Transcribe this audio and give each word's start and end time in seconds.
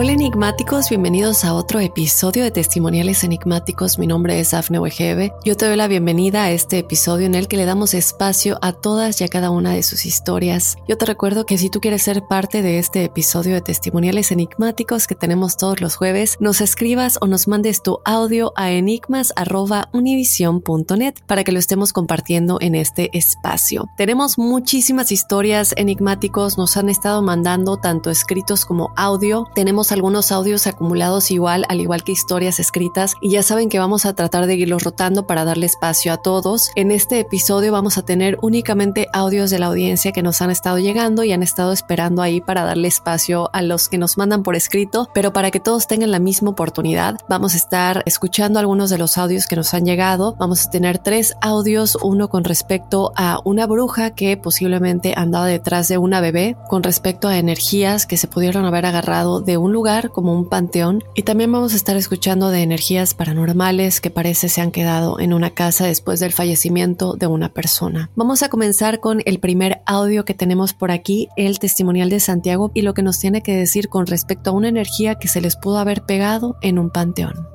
Hola 0.00 0.12
enigmáticos, 0.12 0.90
bienvenidos 0.90 1.44
a 1.44 1.54
otro 1.54 1.80
episodio 1.80 2.44
de 2.44 2.52
Testimoniales 2.52 3.24
Enigmáticos. 3.24 3.98
Mi 3.98 4.06
nombre 4.06 4.38
es 4.38 4.54
Afne 4.54 4.78
Wegebe. 4.78 5.32
Yo 5.44 5.56
te 5.56 5.66
doy 5.66 5.74
la 5.74 5.88
bienvenida 5.88 6.44
a 6.44 6.52
este 6.52 6.78
episodio 6.78 7.26
en 7.26 7.34
el 7.34 7.48
que 7.48 7.56
le 7.56 7.64
damos 7.64 7.94
espacio 7.94 8.60
a 8.62 8.72
todas 8.72 9.20
y 9.20 9.24
a 9.24 9.28
cada 9.28 9.50
una 9.50 9.72
de 9.72 9.82
sus 9.82 10.06
historias. 10.06 10.76
Yo 10.86 10.96
te 10.98 11.04
recuerdo 11.04 11.46
que 11.46 11.58
si 11.58 11.68
tú 11.68 11.80
quieres 11.80 12.02
ser 12.02 12.22
parte 12.28 12.62
de 12.62 12.78
este 12.78 13.02
episodio 13.02 13.54
de 13.54 13.60
Testimoniales 13.60 14.30
Enigmáticos 14.30 15.08
que 15.08 15.16
tenemos 15.16 15.56
todos 15.56 15.80
los 15.80 15.96
jueves, 15.96 16.36
nos 16.38 16.60
escribas 16.60 17.18
o 17.20 17.26
nos 17.26 17.48
mandes 17.48 17.82
tu 17.82 17.98
audio 18.04 18.52
a 18.54 18.70
enigmas.univision.net 18.70 21.14
para 21.26 21.42
que 21.42 21.50
lo 21.50 21.58
estemos 21.58 21.92
compartiendo 21.92 22.58
en 22.60 22.76
este 22.76 23.10
espacio. 23.18 23.88
Tenemos 23.96 24.38
muchísimas 24.38 25.10
historias 25.10 25.74
enigmáticos, 25.76 26.56
nos 26.56 26.76
han 26.76 26.88
estado 26.88 27.20
mandando 27.20 27.78
tanto 27.78 28.12
escritos 28.12 28.64
como 28.64 28.92
audio. 28.94 29.44
Tenemos 29.56 29.87
algunos 29.92 30.32
audios 30.32 30.66
acumulados 30.66 31.30
igual, 31.30 31.64
al 31.68 31.80
igual 31.80 32.04
que 32.04 32.12
historias 32.12 32.60
escritas, 32.60 33.14
y 33.20 33.30
ya 33.30 33.42
saben 33.42 33.68
que 33.68 33.78
vamos 33.78 34.04
a 34.04 34.14
tratar 34.14 34.46
de 34.46 34.54
irlos 34.54 34.84
rotando 34.84 35.26
para 35.26 35.44
darle 35.44 35.66
espacio 35.66 36.12
a 36.12 36.18
todos. 36.18 36.70
En 36.74 36.90
este 36.90 37.20
episodio 37.20 37.72
vamos 37.72 37.98
a 37.98 38.02
tener 38.02 38.38
únicamente 38.42 39.06
audios 39.12 39.50
de 39.50 39.58
la 39.58 39.66
audiencia 39.66 40.12
que 40.12 40.22
nos 40.22 40.42
han 40.42 40.50
estado 40.50 40.78
llegando 40.78 41.24
y 41.24 41.32
han 41.32 41.42
estado 41.42 41.72
esperando 41.72 42.22
ahí 42.22 42.40
para 42.40 42.64
darle 42.64 42.88
espacio 42.88 43.50
a 43.52 43.62
los 43.62 43.88
que 43.88 43.98
nos 43.98 44.18
mandan 44.18 44.42
por 44.42 44.56
escrito, 44.56 45.08
pero 45.14 45.32
para 45.32 45.50
que 45.50 45.60
todos 45.60 45.86
tengan 45.86 46.10
la 46.10 46.18
misma 46.18 46.50
oportunidad, 46.50 47.16
vamos 47.28 47.54
a 47.54 47.56
estar 47.56 48.02
escuchando 48.06 48.58
algunos 48.58 48.90
de 48.90 48.98
los 48.98 49.18
audios 49.18 49.46
que 49.46 49.56
nos 49.56 49.72
han 49.74 49.84
llegado. 49.84 50.34
Vamos 50.38 50.66
a 50.66 50.70
tener 50.70 50.98
tres 50.98 51.34
audios, 51.40 51.96
uno 52.02 52.28
con 52.28 52.44
respecto 52.44 53.12
a 53.16 53.40
una 53.44 53.66
bruja 53.66 54.10
que 54.10 54.36
posiblemente 54.36 55.14
andaba 55.16 55.46
detrás 55.46 55.88
de 55.88 55.98
una 55.98 56.20
bebé, 56.20 56.56
con 56.68 56.82
respecto 56.82 57.28
a 57.28 57.38
energías 57.38 58.06
que 58.06 58.16
se 58.16 58.28
pudieron 58.28 58.64
haber 58.64 58.86
agarrado 58.86 59.40
de 59.40 59.56
un 59.56 59.72
lugar 59.72 59.77
como 60.10 60.32
un 60.32 60.48
panteón 60.48 61.04
y 61.14 61.22
también 61.22 61.52
vamos 61.52 61.72
a 61.72 61.76
estar 61.76 61.96
escuchando 61.96 62.48
de 62.48 62.62
energías 62.62 63.14
paranormales 63.14 64.00
que 64.00 64.10
parece 64.10 64.48
se 64.48 64.60
han 64.60 64.72
quedado 64.72 65.20
en 65.20 65.32
una 65.32 65.50
casa 65.50 65.86
después 65.86 66.18
del 66.18 66.32
fallecimiento 66.32 67.14
de 67.14 67.28
una 67.28 67.52
persona. 67.52 68.10
Vamos 68.16 68.42
a 68.42 68.48
comenzar 68.48 68.98
con 68.98 69.22
el 69.24 69.38
primer 69.38 69.80
audio 69.86 70.24
que 70.24 70.34
tenemos 70.34 70.72
por 70.74 70.90
aquí, 70.90 71.28
el 71.36 71.60
testimonial 71.60 72.10
de 72.10 72.18
Santiago 72.18 72.72
y 72.74 72.82
lo 72.82 72.92
que 72.92 73.02
nos 73.02 73.20
tiene 73.20 73.40
que 73.40 73.54
decir 73.54 73.88
con 73.88 74.06
respecto 74.06 74.50
a 74.50 74.52
una 74.52 74.66
energía 74.68 75.14
que 75.14 75.28
se 75.28 75.40
les 75.40 75.54
pudo 75.54 75.78
haber 75.78 76.02
pegado 76.02 76.56
en 76.60 76.80
un 76.80 76.90
panteón. 76.90 77.46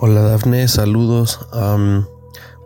Hola 0.00 0.20
Dafne, 0.22 0.68
saludos. 0.68 1.40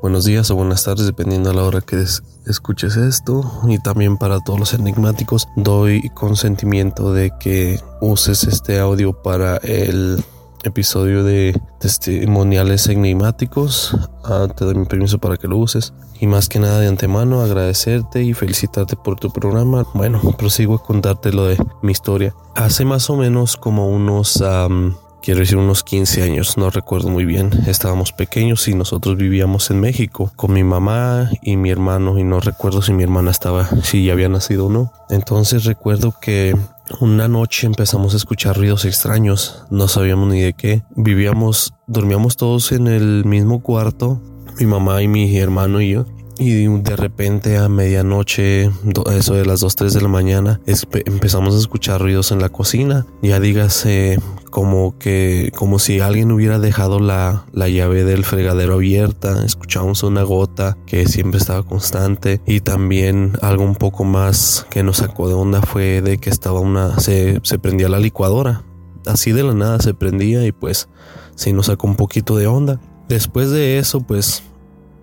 buenos 0.03 0.25
días 0.27 0.51
o 0.51 0.55
buenas 0.55 0.85
tardes, 0.85 1.07
dependiendo 1.07 1.49
de 1.49 1.57
la 1.57 1.63
hora 1.65 1.81
que 1.81 1.97
es- 2.03 2.23
escuches 2.47 2.97
esto. 2.97 3.61
Y 3.69 3.79
también 3.79 4.17
para 4.17 4.41
todos 4.41 4.59
los 4.59 4.75
enigmáticos, 4.75 5.49
doy 5.57 6.09
consentimiento 6.11 7.13
de 7.13 7.33
que 7.39 7.81
uses 8.01 8.45
este 8.45 8.79
audio 8.79 9.13
para 9.13 9.57
el 9.59 10.23
episodio 10.63 11.25
de 11.25 11.61
testimoniales 11.79 12.87
enigmáticos. 12.89 13.97
Ah, 14.25 14.47
te 14.55 14.65
doy 14.65 14.75
mi 14.75 14.85
permiso 14.85 15.19
para 15.19 15.37
que 15.37 15.49
lo 15.49 15.57
uses. 15.57 15.93
Y 16.21 16.27
más 16.27 16.49
que 16.49 16.59
nada 16.59 16.81
de 16.81 16.89
antemano, 16.89 17.41
agradecerte 17.41 18.23
y 18.23 18.35
felicitarte 18.35 18.97
por 18.97 19.19
tu 19.19 19.33
programa. 19.33 19.87
Bueno, 19.95 20.21
prosigo 20.37 20.75
a 20.75 20.83
contarte 20.83 21.33
lo 21.33 21.47
de 21.47 21.57
mi 21.83 21.93
historia. 21.93 22.35
Hace 22.55 22.85
más 22.85 23.09
o 23.11 23.17
menos 23.17 23.57
como 23.57 23.89
unos... 23.89 24.43
am, 24.43 24.97
Quiero 25.23 25.41
decir 25.41 25.59
unos 25.59 25.85
15 25.85 26.23
años, 26.23 26.57
no 26.57 26.71
recuerdo 26.71 27.11
muy 27.11 27.27
bien. 27.27 27.51
Estábamos 27.67 28.13
pequeños 28.13 28.67
y 28.69 28.75
nosotros 28.75 29.17
vivíamos 29.19 29.71
en 29.71 29.79
México 29.79 30.33
con 30.35 30.55
mi 30.55 30.65
mamá 30.65 31.31
y 31.43 31.59
mi 31.59 31.69
hermano 31.69 32.19
y 32.19 32.25
no 32.25 32.41
recuerdo 32.41 32.81
si 32.81 32.95
mi 32.95 33.03
hermana 33.03 33.31
estaba, 33.31 33.69
si 33.83 34.07
ya 34.07 34.15
había 34.15 34.31
nacido 34.31 34.67
o 34.67 34.71
no. 34.71 34.93
Entonces 35.11 35.65
recuerdo 35.65 36.15
que 36.19 36.57
una 37.01 37.29
noche 37.29 37.67
empezamos 37.67 38.15
a 38.15 38.17
escuchar 38.17 38.57
ruidos 38.57 38.87
extraños, 38.87 39.65
no 39.69 39.89
sabíamos 39.89 40.33
ni 40.33 40.41
de 40.41 40.55
qué. 40.55 40.83
Vivíamos, 40.97 41.75
dormíamos 41.87 42.39
todos 42.39 42.73
en 42.73 42.87
el 42.87 43.27
mismo 43.27 43.63
cuarto, 43.63 44.23
mi 44.59 44.65
mamá 44.65 45.03
y 45.03 45.09
mi 45.09 45.37
hermano 45.37 45.83
y 45.83 45.91
yo. 45.91 46.07
Y 46.39 46.65
de 46.65 46.97
repente 46.97 47.59
a 47.59 47.69
medianoche, 47.69 48.71
eso 49.15 49.35
de 49.35 49.45
las 49.45 49.61
2, 49.61 49.77
3 49.77 49.93
de 49.93 50.01
la 50.01 50.09
mañana, 50.09 50.61
empezamos 50.65 51.55
a 51.55 51.59
escuchar 51.59 52.01
ruidos 52.01 52.33
en 52.33 52.41
la 52.41 52.49
cocina. 52.49 53.05
Ya 53.21 53.39
dígase 53.41 54.19
como 54.51 54.99
que, 54.99 55.53
como 55.57 55.79
si 55.79 56.01
alguien 56.01 56.33
hubiera 56.33 56.59
dejado 56.59 56.99
la, 56.99 57.47
la 57.53 57.69
llave 57.69 58.05
del 58.05 58.25
fregadero 58.25 58.75
abierta. 58.75 59.45
Escuchamos 59.45 60.03
una 60.03 60.23
gota 60.23 60.77
que 60.87 61.07
siempre 61.07 61.39
estaba 61.39 61.63
constante. 61.63 62.41
Y 62.47 62.61
también 62.61 63.33
algo 63.41 63.65
un 63.65 63.77
poco 63.77 64.05
más 64.05 64.67
que 64.71 64.83
nos 64.83 64.99
sacó 64.99 65.29
de 65.29 65.35
onda 65.35 65.63
fue 65.63 66.03
de 66.03 66.19
que 66.19 66.31
estaba 66.31 66.61
una, 66.61 66.99
se, 66.99 67.41
se 67.43 67.59
prendía 67.59 67.89
la 67.89 68.01
licuadora. 68.01 68.65
Así 69.07 69.33
de 69.33 69.45
la 69.45 69.55
nada 69.55 69.79
se 69.79 69.95
prendía 69.95 70.45
y 70.47 70.53
pues 70.53 70.89
sí 71.35 71.53
nos 71.53 71.67
sacó 71.67 71.87
un 71.87 71.97
poquito 71.97 72.37
de 72.37 72.47
onda. 72.47 72.81
Después 73.09 73.51
de 73.51 73.79
eso, 73.79 74.03
pues 74.03 74.43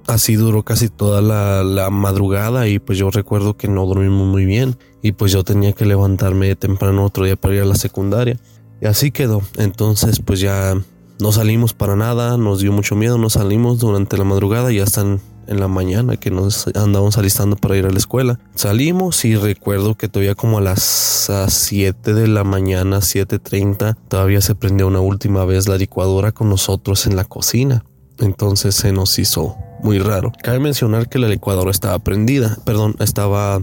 así 0.07 0.35
duró 0.35 0.63
casi 0.63 0.89
toda 0.89 1.21
la, 1.21 1.63
la, 1.63 1.89
madrugada 1.89 2.67
y 2.67 2.79
pues 2.79 2.97
yo 2.97 3.11
recuerdo 3.11 3.57
que 3.57 3.67
no 3.67 3.85
dormimos 3.85 4.25
muy 4.25 4.45
bien 4.45 4.77
y 5.01 5.11
pues 5.11 5.31
yo 5.33 5.43
tenía 5.43 5.73
que 5.73 5.85
levantarme 5.85 6.55
temprano 6.55 7.03
otro 7.03 7.25
día 7.25 7.35
para 7.35 7.55
ir 7.55 7.61
a 7.61 7.65
la 7.65 7.75
secundaria. 7.75 8.39
Y 8.81 8.87
así 8.87 9.11
quedó. 9.11 9.41
Entonces 9.57 10.19
pues 10.19 10.39
ya 10.39 10.75
no 11.19 11.31
salimos 11.31 11.73
para 11.73 11.95
nada, 11.95 12.37
nos 12.37 12.59
dio 12.59 12.71
mucho 12.71 12.95
miedo, 12.95 13.17
no 13.17 13.29
salimos 13.29 13.79
durante 13.79 14.17
la 14.17 14.23
madrugada 14.23 14.71
y 14.71 14.77
ya 14.77 14.83
están 14.83 15.19
en 15.47 15.59
la 15.59 15.67
mañana 15.67 16.17
que 16.17 16.29
nos 16.29 16.67
andábamos 16.67 17.17
alistando 17.17 17.55
para 17.55 17.77
ir 17.77 17.85
a 17.85 17.89
la 17.89 17.97
escuela. 17.97 18.39
Salimos 18.55 19.23
y 19.25 19.35
recuerdo 19.35 19.95
que 19.95 20.07
todavía 20.09 20.35
como 20.35 20.57
a 20.57 20.61
las 20.61 21.31
7 21.47 22.13
de 22.13 22.27
la 22.27 22.43
mañana, 22.43 22.97
7.30, 22.97 23.97
todavía 24.09 24.41
se 24.41 24.55
prendió 24.55 24.87
una 24.87 24.99
última 24.99 25.45
vez 25.45 25.67
la 25.67 25.77
licuadora 25.77 26.31
con 26.31 26.49
nosotros 26.49 27.07
en 27.07 27.15
la 27.15 27.25
cocina. 27.25 27.85
Entonces 28.19 28.75
se 28.75 28.91
nos 28.91 29.17
hizo 29.19 29.55
muy 29.81 29.99
raro. 29.99 30.31
Cabe 30.43 30.59
mencionar 30.59 31.07
que 31.07 31.19
la 31.19 31.27
licuadora 31.27 31.71
estaba 31.71 31.97
prendida, 31.99 32.57
perdón, 32.65 32.95
estaba 32.99 33.61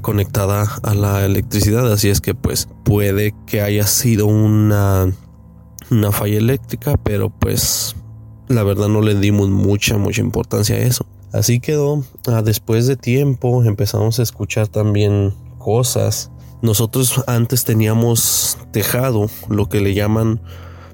conectada 0.00 0.66
a 0.82 0.94
la 0.94 1.24
electricidad, 1.24 1.92
así 1.92 2.08
es 2.08 2.20
que 2.20 2.34
pues 2.34 2.68
puede 2.84 3.34
que 3.46 3.60
haya 3.60 3.86
sido 3.86 4.26
una 4.26 5.12
una 5.90 6.12
falla 6.12 6.38
eléctrica, 6.38 6.96
pero 6.96 7.30
pues 7.30 7.94
la 8.48 8.62
verdad 8.62 8.88
no 8.88 9.00
le 9.00 9.14
dimos 9.14 9.48
mucha, 9.50 9.98
mucha 9.98 10.20
importancia 10.20 10.76
a 10.76 10.80
eso. 10.80 11.06
Así 11.32 11.60
quedó. 11.60 12.04
Ah, 12.26 12.42
después 12.42 12.86
de 12.86 12.96
tiempo 12.96 13.64
empezamos 13.64 14.18
a 14.18 14.22
escuchar 14.22 14.68
también 14.68 15.34
cosas. 15.58 16.30
Nosotros 16.62 17.22
antes 17.26 17.64
teníamos 17.64 18.58
tejado, 18.70 19.28
lo 19.48 19.68
que 19.68 19.80
le 19.80 19.94
llaman, 19.94 20.40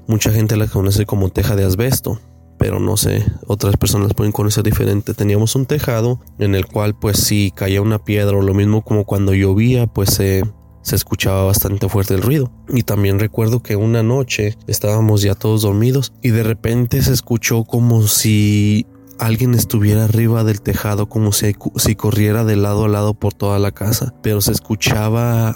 mucha 0.07 0.31
gente 0.31 0.57
la 0.57 0.67
conoce 0.67 1.05
como 1.05 1.29
teja 1.29 1.55
de 1.55 1.63
asbesto, 1.63 2.19
pero 2.61 2.79
no 2.79 2.95
sé, 2.95 3.25
otras 3.47 3.75
personas 3.75 4.13
pueden 4.13 4.31
conocer 4.31 4.63
diferente. 4.63 5.15
Teníamos 5.15 5.55
un 5.55 5.65
tejado 5.65 6.19
en 6.37 6.53
el 6.53 6.67
cual 6.67 6.93
pues 6.93 7.17
si 7.17 7.49
caía 7.49 7.81
una 7.81 8.05
piedra 8.05 8.37
o 8.37 8.41
lo 8.43 8.53
mismo 8.53 8.83
como 8.83 9.03
cuando 9.03 9.33
llovía, 9.33 9.87
pues 9.87 10.11
se 10.11 10.43
escuchaba 10.83 11.43
bastante 11.43 11.89
fuerte 11.89 12.13
el 12.13 12.21
ruido. 12.21 12.51
Y 12.69 12.83
también 12.83 13.17
recuerdo 13.17 13.63
que 13.63 13.77
una 13.77 14.03
noche 14.03 14.59
estábamos 14.67 15.23
ya 15.23 15.33
todos 15.33 15.63
dormidos 15.63 16.13
y 16.21 16.29
de 16.29 16.43
repente 16.43 17.01
se 17.01 17.13
escuchó 17.13 17.63
como 17.63 18.03
si 18.03 18.85
alguien 19.17 19.55
estuviera 19.55 20.03
arriba 20.03 20.43
del 20.43 20.61
tejado, 20.61 21.09
como 21.09 21.31
si, 21.31 21.55
si 21.77 21.95
corriera 21.95 22.43
de 22.45 22.57
lado 22.57 22.85
a 22.85 22.89
lado 22.89 23.15
por 23.15 23.33
toda 23.33 23.57
la 23.57 23.71
casa. 23.71 24.13
Pero 24.21 24.39
se 24.39 24.51
escuchaba 24.51 25.55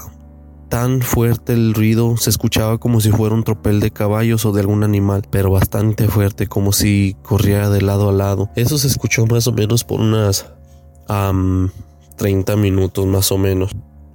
tan 0.76 1.02
fuerte 1.02 1.54
el 1.54 1.74
ruido, 1.74 2.18
se 2.18 2.30
escuchaba 2.30 2.80
como 2.80 3.00
si 3.00 3.10
fuera 3.10 3.34
un 3.34 3.46
tropel 3.46 3.80
de 3.80 3.92
caballos 3.92 4.46
o 4.46 4.52
de 4.52 4.60
algún 4.60 4.84
animal, 4.84 5.22
pero 5.30 5.50
bastante 5.50 6.10
fuerte, 6.10 6.48
como 6.48 6.74
si 6.74 7.16
corriera 7.24 7.70
de 7.70 7.82
lado 7.82 8.10
a 8.10 8.12
lado. 8.12 8.50
Eso 8.58 8.78
se 8.78 8.88
escuchó 8.88 9.26
más 9.26 9.48
o 9.48 9.54
menos 9.54 9.86
por 9.86 10.02
unas 10.02 10.46
30 12.18 12.58
minutos 12.58 13.06
más 13.06 13.32
o 13.32 13.38
menos. 13.38 13.72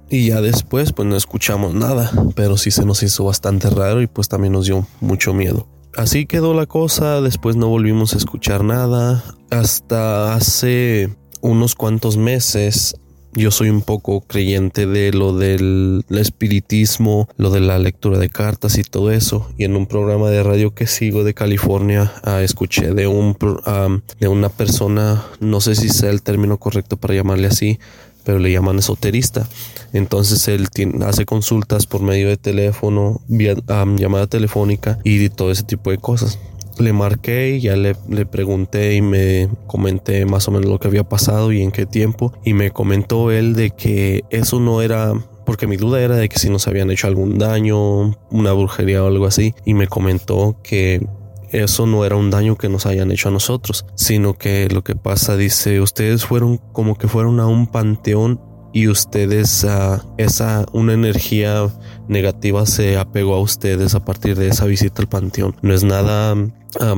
Y 0.07 0.27
ya 0.27 0.39
después 0.39 0.93
pues 0.93 1.07
no 1.07 1.15
escuchamos 1.15 1.73
nada, 1.73 2.11
pero 2.35 2.57
sí 2.57 2.69
se 2.69 2.85
nos 2.85 3.01
hizo 3.01 3.23
bastante 3.23 3.67
raro 3.71 4.03
y 4.03 4.05
pues 4.05 4.29
también 4.29 4.53
nos 4.53 4.67
dio 4.67 4.85
mucho 4.99 5.33
miedo. 5.33 5.67
Así 5.97 6.27
quedó 6.27 6.53
la 6.53 6.67
cosa, 6.67 7.21
después 7.21 7.55
no 7.55 7.69
volvimos 7.69 8.13
a 8.13 8.17
escuchar 8.17 8.63
nada. 8.63 9.23
Hasta 9.49 10.35
hace 10.35 11.09
unos 11.41 11.73
cuantos 11.73 12.17
meses 12.17 13.00
yo 13.33 13.51
soy 13.51 13.69
un 13.69 13.81
poco 13.81 14.21
creyente 14.21 14.85
de 14.85 15.11
lo 15.11 15.37
del 15.37 16.03
espiritismo, 16.09 17.29
lo 17.37 17.49
de 17.49 17.61
la 17.61 17.79
lectura 17.79 18.17
de 18.17 18.29
cartas 18.29 18.77
y 18.77 18.83
todo 18.83 19.11
eso. 19.11 19.49
Y 19.57 19.63
en 19.63 19.75
un 19.75 19.85
programa 19.85 20.29
de 20.29 20.43
radio 20.43 20.73
que 20.73 20.87
sigo 20.87 21.23
de 21.23 21.33
California, 21.33 22.11
ah, 22.23 22.41
escuché 22.41 22.93
de, 22.93 23.07
un, 23.07 23.37
de 24.19 24.27
una 24.27 24.49
persona, 24.49 25.25
no 25.39 25.61
sé 25.61 25.75
si 25.75 25.89
sea 25.89 26.09
el 26.09 26.21
término 26.21 26.57
correcto 26.57 26.97
para 26.97 27.13
llamarle 27.13 27.47
así, 27.47 27.79
pero 28.23 28.39
le 28.39 28.51
llaman 28.51 28.79
esoterista. 28.79 29.47
Entonces 29.93 30.47
él 30.47 30.67
hace 31.05 31.25
consultas 31.25 31.85
por 31.85 32.01
medio 32.01 32.27
de 32.27 32.37
teléfono, 32.37 33.21
vía 33.27 33.55
llamada 33.97 34.27
telefónica 34.27 34.99
y 35.03 35.29
todo 35.29 35.51
ese 35.51 35.63
tipo 35.63 35.91
de 35.91 35.97
cosas. 35.97 36.39
Le 36.81 36.93
marqué 36.93 37.57
y 37.57 37.61
ya 37.61 37.75
le, 37.75 37.95
le, 38.09 38.25
pregunté 38.25 38.95
y 38.95 39.01
me 39.01 39.49
comenté 39.67 40.25
más 40.25 40.47
o 40.47 40.51
menos 40.51 40.69
lo 40.69 40.79
que 40.79 40.87
había 40.87 41.03
pasado 41.03 41.51
y 41.51 41.61
en 41.61 41.71
qué 41.71 41.85
tiempo. 41.85 42.33
Y 42.43 42.53
me 42.53 42.71
comentó 42.71 43.31
él 43.31 43.53
de 43.53 43.69
que 43.71 44.23
eso 44.29 44.59
no 44.59 44.81
era 44.81 45.13
porque 45.45 45.67
mi 45.67 45.77
duda 45.77 46.01
era 46.01 46.15
de 46.15 46.29
que 46.29 46.39
si 46.39 46.49
nos 46.49 46.67
habían 46.67 46.91
hecho 46.91 47.07
algún 47.07 47.37
daño, 47.37 48.17
una 48.29 48.53
brujería 48.53 49.03
o 49.03 49.07
algo 49.07 49.25
así. 49.25 49.53
Y 49.65 49.73
me 49.73 49.87
comentó 49.87 50.57
que 50.63 51.05
eso 51.51 51.85
no 51.85 52.05
era 52.05 52.15
un 52.15 52.29
daño 52.29 52.55
que 52.55 52.69
nos 52.69 52.85
hayan 52.85 53.11
hecho 53.11 53.29
a 53.29 53.31
nosotros, 53.31 53.85
sino 53.95 54.37
que 54.37 54.69
lo 54.69 54.83
que 54.83 54.95
pasa, 54.95 55.35
dice, 55.35 55.81
ustedes 55.81 56.25
fueron 56.25 56.57
como 56.57 56.97
que 56.97 57.07
fueron 57.07 57.39
a 57.39 57.47
un 57.47 57.67
panteón 57.67 58.39
y 58.73 58.87
ustedes, 58.87 59.65
uh, 59.65 60.01
esa, 60.17 60.65
una 60.71 60.93
energía 60.93 61.67
negativa 62.07 62.65
se 62.65 62.97
apegó 62.97 63.35
a 63.35 63.41
ustedes 63.41 63.95
a 63.95 64.05
partir 64.05 64.37
de 64.37 64.47
esa 64.47 64.65
visita 64.65 65.01
al 65.01 65.09
panteón. 65.09 65.55
No 65.61 65.73
es 65.73 65.83
nada 65.83 66.35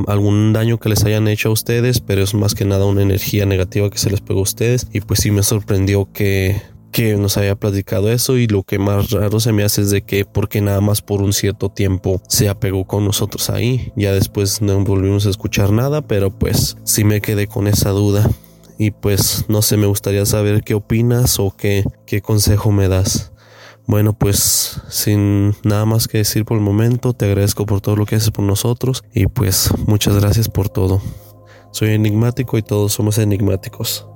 algún 0.08 0.54
daño 0.54 0.80
que 0.80 0.90
les 0.90 1.04
hayan 1.04 1.28
hecho 1.28 1.50
a 1.50 1.54
ustedes, 1.54 2.00
pero 2.00 2.24
es 2.24 2.34
más 2.34 2.56
que 2.56 2.66
nada 2.66 2.86
una 2.86 3.02
energía 3.02 3.46
negativa 3.46 3.90
que 3.90 3.98
se 3.98 4.10
les 4.10 4.22
pegó 4.22 4.40
a 4.40 4.44
ustedes. 4.44 4.88
Y 4.94 5.02
pues 5.02 5.22
sí 5.22 5.32
me 5.32 5.44
sorprendió 5.44 6.10
que 6.12 6.62
que 6.94 7.18
nos 7.18 7.38
había 7.38 7.56
platicado 7.56 8.12
eso 8.12 8.38
y 8.38 8.46
lo 8.46 8.62
que 8.62 8.78
más 8.78 9.10
raro 9.10 9.40
se 9.40 9.52
me 9.52 9.64
hace 9.64 9.82
es 9.82 9.90
de 9.90 10.04
que 10.04 10.26
porque 10.26 10.62
nada 10.62 10.80
más 10.80 11.02
por 11.02 11.24
un 11.24 11.34
cierto 11.34 11.70
tiempo 11.70 12.22
se 12.30 12.48
apegó 12.48 12.86
con 12.86 13.04
nosotros 13.04 13.50
ahí. 13.50 13.92
Ya 13.96 14.14
después 14.14 14.62
no 14.62 14.80
volvimos 14.84 15.26
a 15.26 15.32
escuchar 15.32 15.72
nada, 15.72 16.04
pero 16.04 16.30
pues 16.30 16.78
sí 16.84 17.04
me 17.04 17.20
quedé 17.20 17.48
con 17.48 17.68
esa 17.68 17.90
duda. 17.90 18.30
Y 18.78 18.92
pues 18.92 19.46
no 19.50 19.62
sé, 19.64 19.76
me 19.76 19.88
gustaría 19.88 20.26
saber 20.26 20.64
qué 20.64 20.76
opinas 20.76 21.40
o 21.40 21.54
qué, 21.58 21.84
qué 22.06 22.22
consejo 22.22 22.72
me 22.72 22.88
das. 22.88 23.33
Bueno, 23.86 24.14
pues 24.14 24.82
sin 24.90 25.56
nada 25.64 25.86
más 25.86 26.08
que 26.08 26.20
decir 26.20 26.46
por 26.46 26.58
el 26.58 26.64
momento, 26.64 27.14
te 27.14 27.26
agradezco 27.26 27.66
por 27.66 27.82
todo 27.82 27.96
lo 27.96 28.06
que 28.06 28.16
haces 28.16 28.32
por 28.32 28.46
nosotros 28.46 29.04
y 29.14 29.28
pues 29.28 29.72
muchas 29.88 30.18
gracias 30.20 30.48
por 30.48 30.70
todo. 30.70 31.02
Soy 31.72 31.90
enigmático 31.90 32.58
y 32.58 32.62
todos 32.62 32.94
somos 32.94 33.18
enigmáticos. 33.18 34.08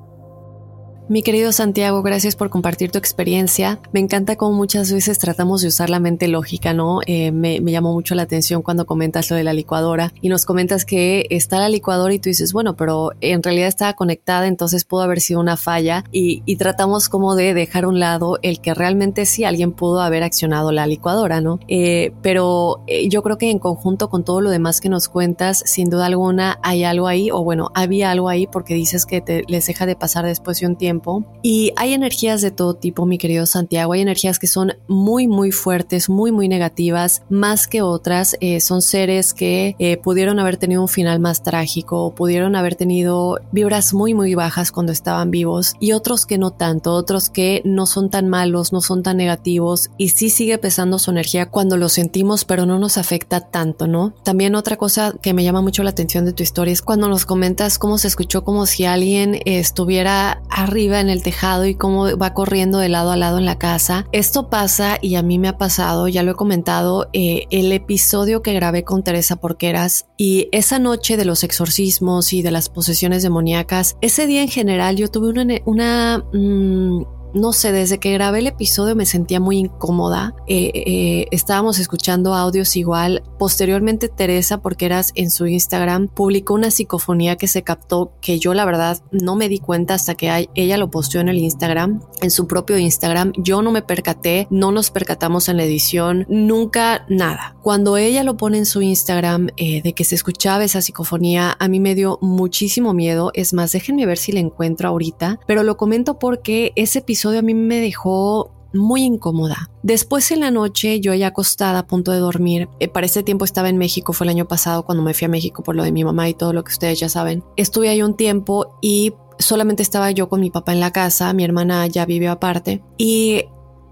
Mi 1.09 1.23
querido 1.23 1.53
Santiago, 1.53 2.01
gracias 2.03 2.35
por 2.35 2.49
compartir 2.49 2.91
tu 2.91 2.97
experiencia. 2.97 3.79
Me 3.93 4.01
encanta 4.01 4.35
cómo 4.35 4.57
muchas 4.57 4.91
veces 4.91 5.17
tratamos 5.17 5.61
de 5.61 5.69
usar 5.69 5.89
la 5.89 6.01
mente 6.01 6.27
lógica, 6.27 6.73
¿no? 6.73 6.99
Eh, 7.07 7.31
me, 7.31 7.61
llamó 7.61 7.93
mucho 7.93 8.13
la 8.13 8.23
atención 8.23 8.61
cuando 8.61 8.85
comentas 8.85 9.29
lo 9.29 9.37
de 9.37 9.45
la 9.45 9.53
licuadora 9.53 10.11
y 10.21 10.27
nos 10.27 10.43
comentas 10.43 10.83
que 10.83 11.25
está 11.29 11.59
la 11.59 11.69
licuadora 11.69 12.13
y 12.13 12.19
tú 12.19 12.27
dices, 12.27 12.51
bueno, 12.51 12.75
pero 12.75 13.11
en 13.21 13.41
realidad 13.41 13.69
estaba 13.69 13.93
conectada, 13.93 14.47
entonces 14.47 14.83
pudo 14.83 15.03
haber 15.03 15.21
sido 15.21 15.39
una 15.39 15.55
falla 15.55 16.03
y, 16.11 16.41
tratamos 16.57 17.07
como 17.07 17.35
de 17.35 17.53
dejar 17.53 17.85
a 17.85 17.87
un 17.87 17.99
lado 17.99 18.39
el 18.41 18.59
que 18.59 18.73
realmente 18.73 19.25
sí 19.27 19.43
alguien 19.43 19.71
pudo 19.71 20.01
haber 20.01 20.23
accionado 20.23 20.71
la 20.71 20.87
licuadora, 20.87 21.39
¿no? 21.39 21.59
Eh, 21.67 22.11
pero 22.21 22.83
eh, 22.87 23.07
yo 23.07 23.21
creo 23.21 23.37
que 23.37 23.51
en 23.51 23.59
conjunto 23.59 24.09
con 24.09 24.25
todo 24.25 24.41
lo 24.41 24.49
demás 24.49 24.81
que 24.81 24.89
nos 24.89 25.07
cuentas, 25.07 25.61
sin 25.65 25.89
duda 25.89 26.07
alguna 26.07 26.59
hay 26.63 26.83
algo 26.83 27.07
ahí, 27.07 27.29
o 27.31 27.43
bueno, 27.43 27.69
había 27.75 28.11
algo 28.11 28.27
ahí 28.27 28.47
porque 28.47 28.73
dices 28.73 29.05
que 29.05 29.21
te, 29.21 29.43
les 29.47 29.67
deja 29.67 29.85
de 29.85 29.95
pasar 29.95 30.25
después 30.25 30.59
de 30.59 30.65
un 30.65 30.75
tiempo 30.75 30.96
y 31.43 31.71
hay 31.75 31.93
energías 31.93 32.41
de 32.41 32.51
todo 32.51 32.73
tipo, 32.73 33.05
mi 33.05 33.17
querido 33.17 33.45
Santiago. 33.45 33.93
Hay 33.93 34.01
energías 34.01 34.39
que 34.39 34.47
son 34.47 34.73
muy, 34.87 35.27
muy 35.27 35.51
fuertes, 35.51 36.09
muy, 36.09 36.31
muy 36.31 36.47
negativas, 36.47 37.21
más 37.29 37.67
que 37.67 37.81
otras. 37.81 38.35
Eh, 38.41 38.59
son 38.59 38.81
seres 38.81 39.33
que 39.33 39.75
eh, 39.79 39.97
pudieron 39.97 40.39
haber 40.39 40.57
tenido 40.57 40.81
un 40.81 40.87
final 40.87 41.19
más 41.19 41.43
trágico, 41.43 42.13
pudieron 42.15 42.55
haber 42.55 42.75
tenido 42.75 43.39
vibras 43.51 43.93
muy, 43.93 44.13
muy 44.13 44.35
bajas 44.35 44.71
cuando 44.71 44.91
estaban 44.91 45.31
vivos 45.31 45.73
y 45.79 45.91
otros 45.91 46.25
que 46.25 46.37
no 46.37 46.51
tanto, 46.51 46.93
otros 46.93 47.29
que 47.29 47.61
no 47.65 47.85
son 47.85 48.09
tan 48.09 48.27
malos, 48.27 48.73
no 48.73 48.81
son 48.81 49.03
tan 49.03 49.17
negativos 49.17 49.89
y 49.97 50.09
sí 50.09 50.29
sigue 50.29 50.57
pesando 50.57 50.99
su 50.99 51.11
energía 51.11 51.49
cuando 51.49 51.77
lo 51.77 51.89
sentimos, 51.89 52.45
pero 52.45 52.65
no 52.65 52.79
nos 52.79 52.97
afecta 52.97 53.41
tanto, 53.41 53.87
¿no? 53.87 54.13
También 54.23 54.55
otra 54.55 54.77
cosa 54.77 55.13
que 55.21 55.33
me 55.33 55.43
llama 55.43 55.61
mucho 55.61 55.83
la 55.83 55.91
atención 55.91 56.25
de 56.25 56.33
tu 56.33 56.43
historia 56.43 56.71
es 56.71 56.81
cuando 56.81 57.07
nos 57.07 57.25
comentas 57.25 57.79
cómo 57.79 57.97
se 57.97 58.07
escuchó 58.07 58.43
como 58.43 58.65
si 58.65 58.85
alguien 58.85 59.39
estuviera 59.45 60.41
arriba 60.49 60.86
en 60.95 61.09
el 61.09 61.23
tejado 61.23 61.65
y 61.65 61.75
cómo 61.75 62.17
va 62.17 62.33
corriendo 62.33 62.79
de 62.79 62.89
lado 62.89 63.11
a 63.11 63.17
lado 63.17 63.37
en 63.37 63.45
la 63.45 63.57
casa. 63.57 64.07
Esto 64.11 64.49
pasa 64.49 64.97
y 65.01 65.15
a 65.15 65.23
mí 65.23 65.39
me 65.39 65.47
ha 65.47 65.57
pasado, 65.57 66.07
ya 66.07 66.23
lo 66.23 66.31
he 66.31 66.35
comentado, 66.35 67.09
eh, 67.13 67.45
el 67.51 67.71
episodio 67.71 68.41
que 68.41 68.53
grabé 68.53 68.83
con 68.83 69.03
Teresa 69.03 69.35
Porqueras 69.35 70.07
y 70.17 70.47
esa 70.51 70.79
noche 70.79 71.17
de 71.17 71.25
los 71.25 71.43
exorcismos 71.43 72.33
y 72.33 72.41
de 72.41 72.51
las 72.51 72.69
posesiones 72.69 73.23
demoníacas, 73.23 73.97
ese 74.01 74.27
día 74.27 74.41
en 74.41 74.49
general 74.49 74.95
yo 74.95 75.09
tuve 75.09 75.29
una, 75.65 76.23
mm, 76.33 77.16
no 77.37 77.53
sé, 77.53 77.71
desde 77.71 77.99
que 77.99 78.11
grabé 78.13 78.39
el 78.39 78.47
episodio 78.47 78.95
me 78.95 79.05
sentía 79.05 79.39
muy 79.39 79.57
incómoda. 79.57 80.33
Eh, 80.47 80.71
eh, 80.73 81.27
estábamos 81.31 81.79
escuchando 81.79 82.33
audios 82.33 82.75
igual. 82.75 83.23
Posteriormente 83.37 84.09
Teresa, 84.09 84.59
porque 84.59 84.87
eras 84.87 85.11
en 85.15 85.31
su 85.31 85.45
Instagram, 85.45 86.07
publicó 86.07 86.53
una 86.53 86.71
psicofonía 86.71 87.35
que 87.35 87.47
se 87.47 87.63
captó 87.63 88.13
que 88.21 88.39
yo 88.39 88.53
la 88.53 88.65
verdad 88.65 89.01
no 89.11 89.35
me 89.35 89.49
di 89.49 89.59
cuenta 89.59 89.93
hasta 89.93 90.15
que 90.15 90.49
ella 90.55 90.77
lo 90.77 90.89
posteó 90.89 91.21
en 91.21 91.29
el 91.29 91.37
Instagram, 91.37 92.01
en 92.21 92.31
su 92.31 92.47
propio 92.47 92.77
Instagram. 92.77 93.33
Yo 93.37 93.61
no 93.61 93.71
me 93.71 93.81
percaté, 93.81 94.47
no 94.49 94.71
nos 94.71 94.91
percatamos 94.91 95.49
en 95.49 95.57
la 95.57 95.63
edición, 95.63 96.25
nunca 96.29 97.05
nada. 97.09 97.55
Cuando 97.61 97.97
ella 97.97 98.23
lo 98.23 98.37
pone 98.37 98.57
en 98.57 98.65
su 98.65 98.81
Instagram 98.81 99.49
eh, 99.57 99.81
de 99.81 99.93
que 99.93 100.03
se 100.03 100.15
escuchaba 100.15 100.63
esa 100.63 100.81
psicofonía, 100.81 101.55
a 101.59 101.67
mí 101.67 101.79
me 101.79 101.95
dio 101.95 102.17
muchísimo 102.21 102.93
miedo. 102.93 103.31
Es 103.33 103.53
más, 103.53 103.71
déjenme 103.71 104.05
ver 104.05 104.17
si 104.17 104.31
la 104.31 104.39
encuentro 104.39 104.89
ahorita, 104.89 105.39
pero 105.45 105.63
lo 105.63 105.77
comento 105.77 106.17
porque 106.17 106.71
ese 106.75 106.99
episodio 106.99 107.26
a 107.35 107.41
mí 107.41 107.53
me 107.53 107.79
dejó 107.79 108.51
muy 108.73 109.03
incómoda. 109.03 109.69
Después 109.83 110.31
en 110.31 110.41
la 110.41 110.51
noche, 110.51 110.99
yo 110.99 111.13
ya 111.13 111.27
acostada 111.27 111.79
a 111.79 111.87
punto 111.87 112.11
de 112.11 112.19
dormir, 112.19 112.69
eh, 112.79 112.87
para 112.87 113.05
ese 113.05 113.23
tiempo 113.23 113.45
estaba 113.45 113.69
en 113.69 113.77
México, 113.77 114.13
fue 114.13 114.25
el 114.25 114.29
año 114.29 114.47
pasado 114.47 114.85
cuando 114.85 115.03
me 115.03 115.13
fui 115.13 115.25
a 115.25 115.29
México 115.29 115.63
por 115.63 115.75
lo 115.75 115.83
de 115.83 115.91
mi 115.91 116.03
mamá 116.03 116.29
y 116.29 116.33
todo 116.33 116.53
lo 116.53 116.63
que 116.63 116.71
ustedes 116.71 116.99
ya 116.99 117.09
saben. 117.09 117.43
Estuve 117.55 117.89
ahí 117.89 118.01
un 118.01 118.15
tiempo 118.15 118.77
y 118.81 119.13
solamente 119.39 119.83
estaba 119.83 120.11
yo 120.11 120.29
con 120.29 120.41
mi 120.41 120.49
papá 120.49 120.73
en 120.73 120.79
la 120.79 120.91
casa, 120.91 121.33
mi 121.33 121.43
hermana 121.43 121.87
ya 121.87 122.05
vive 122.05 122.27
aparte 122.27 122.83
y 122.97 123.45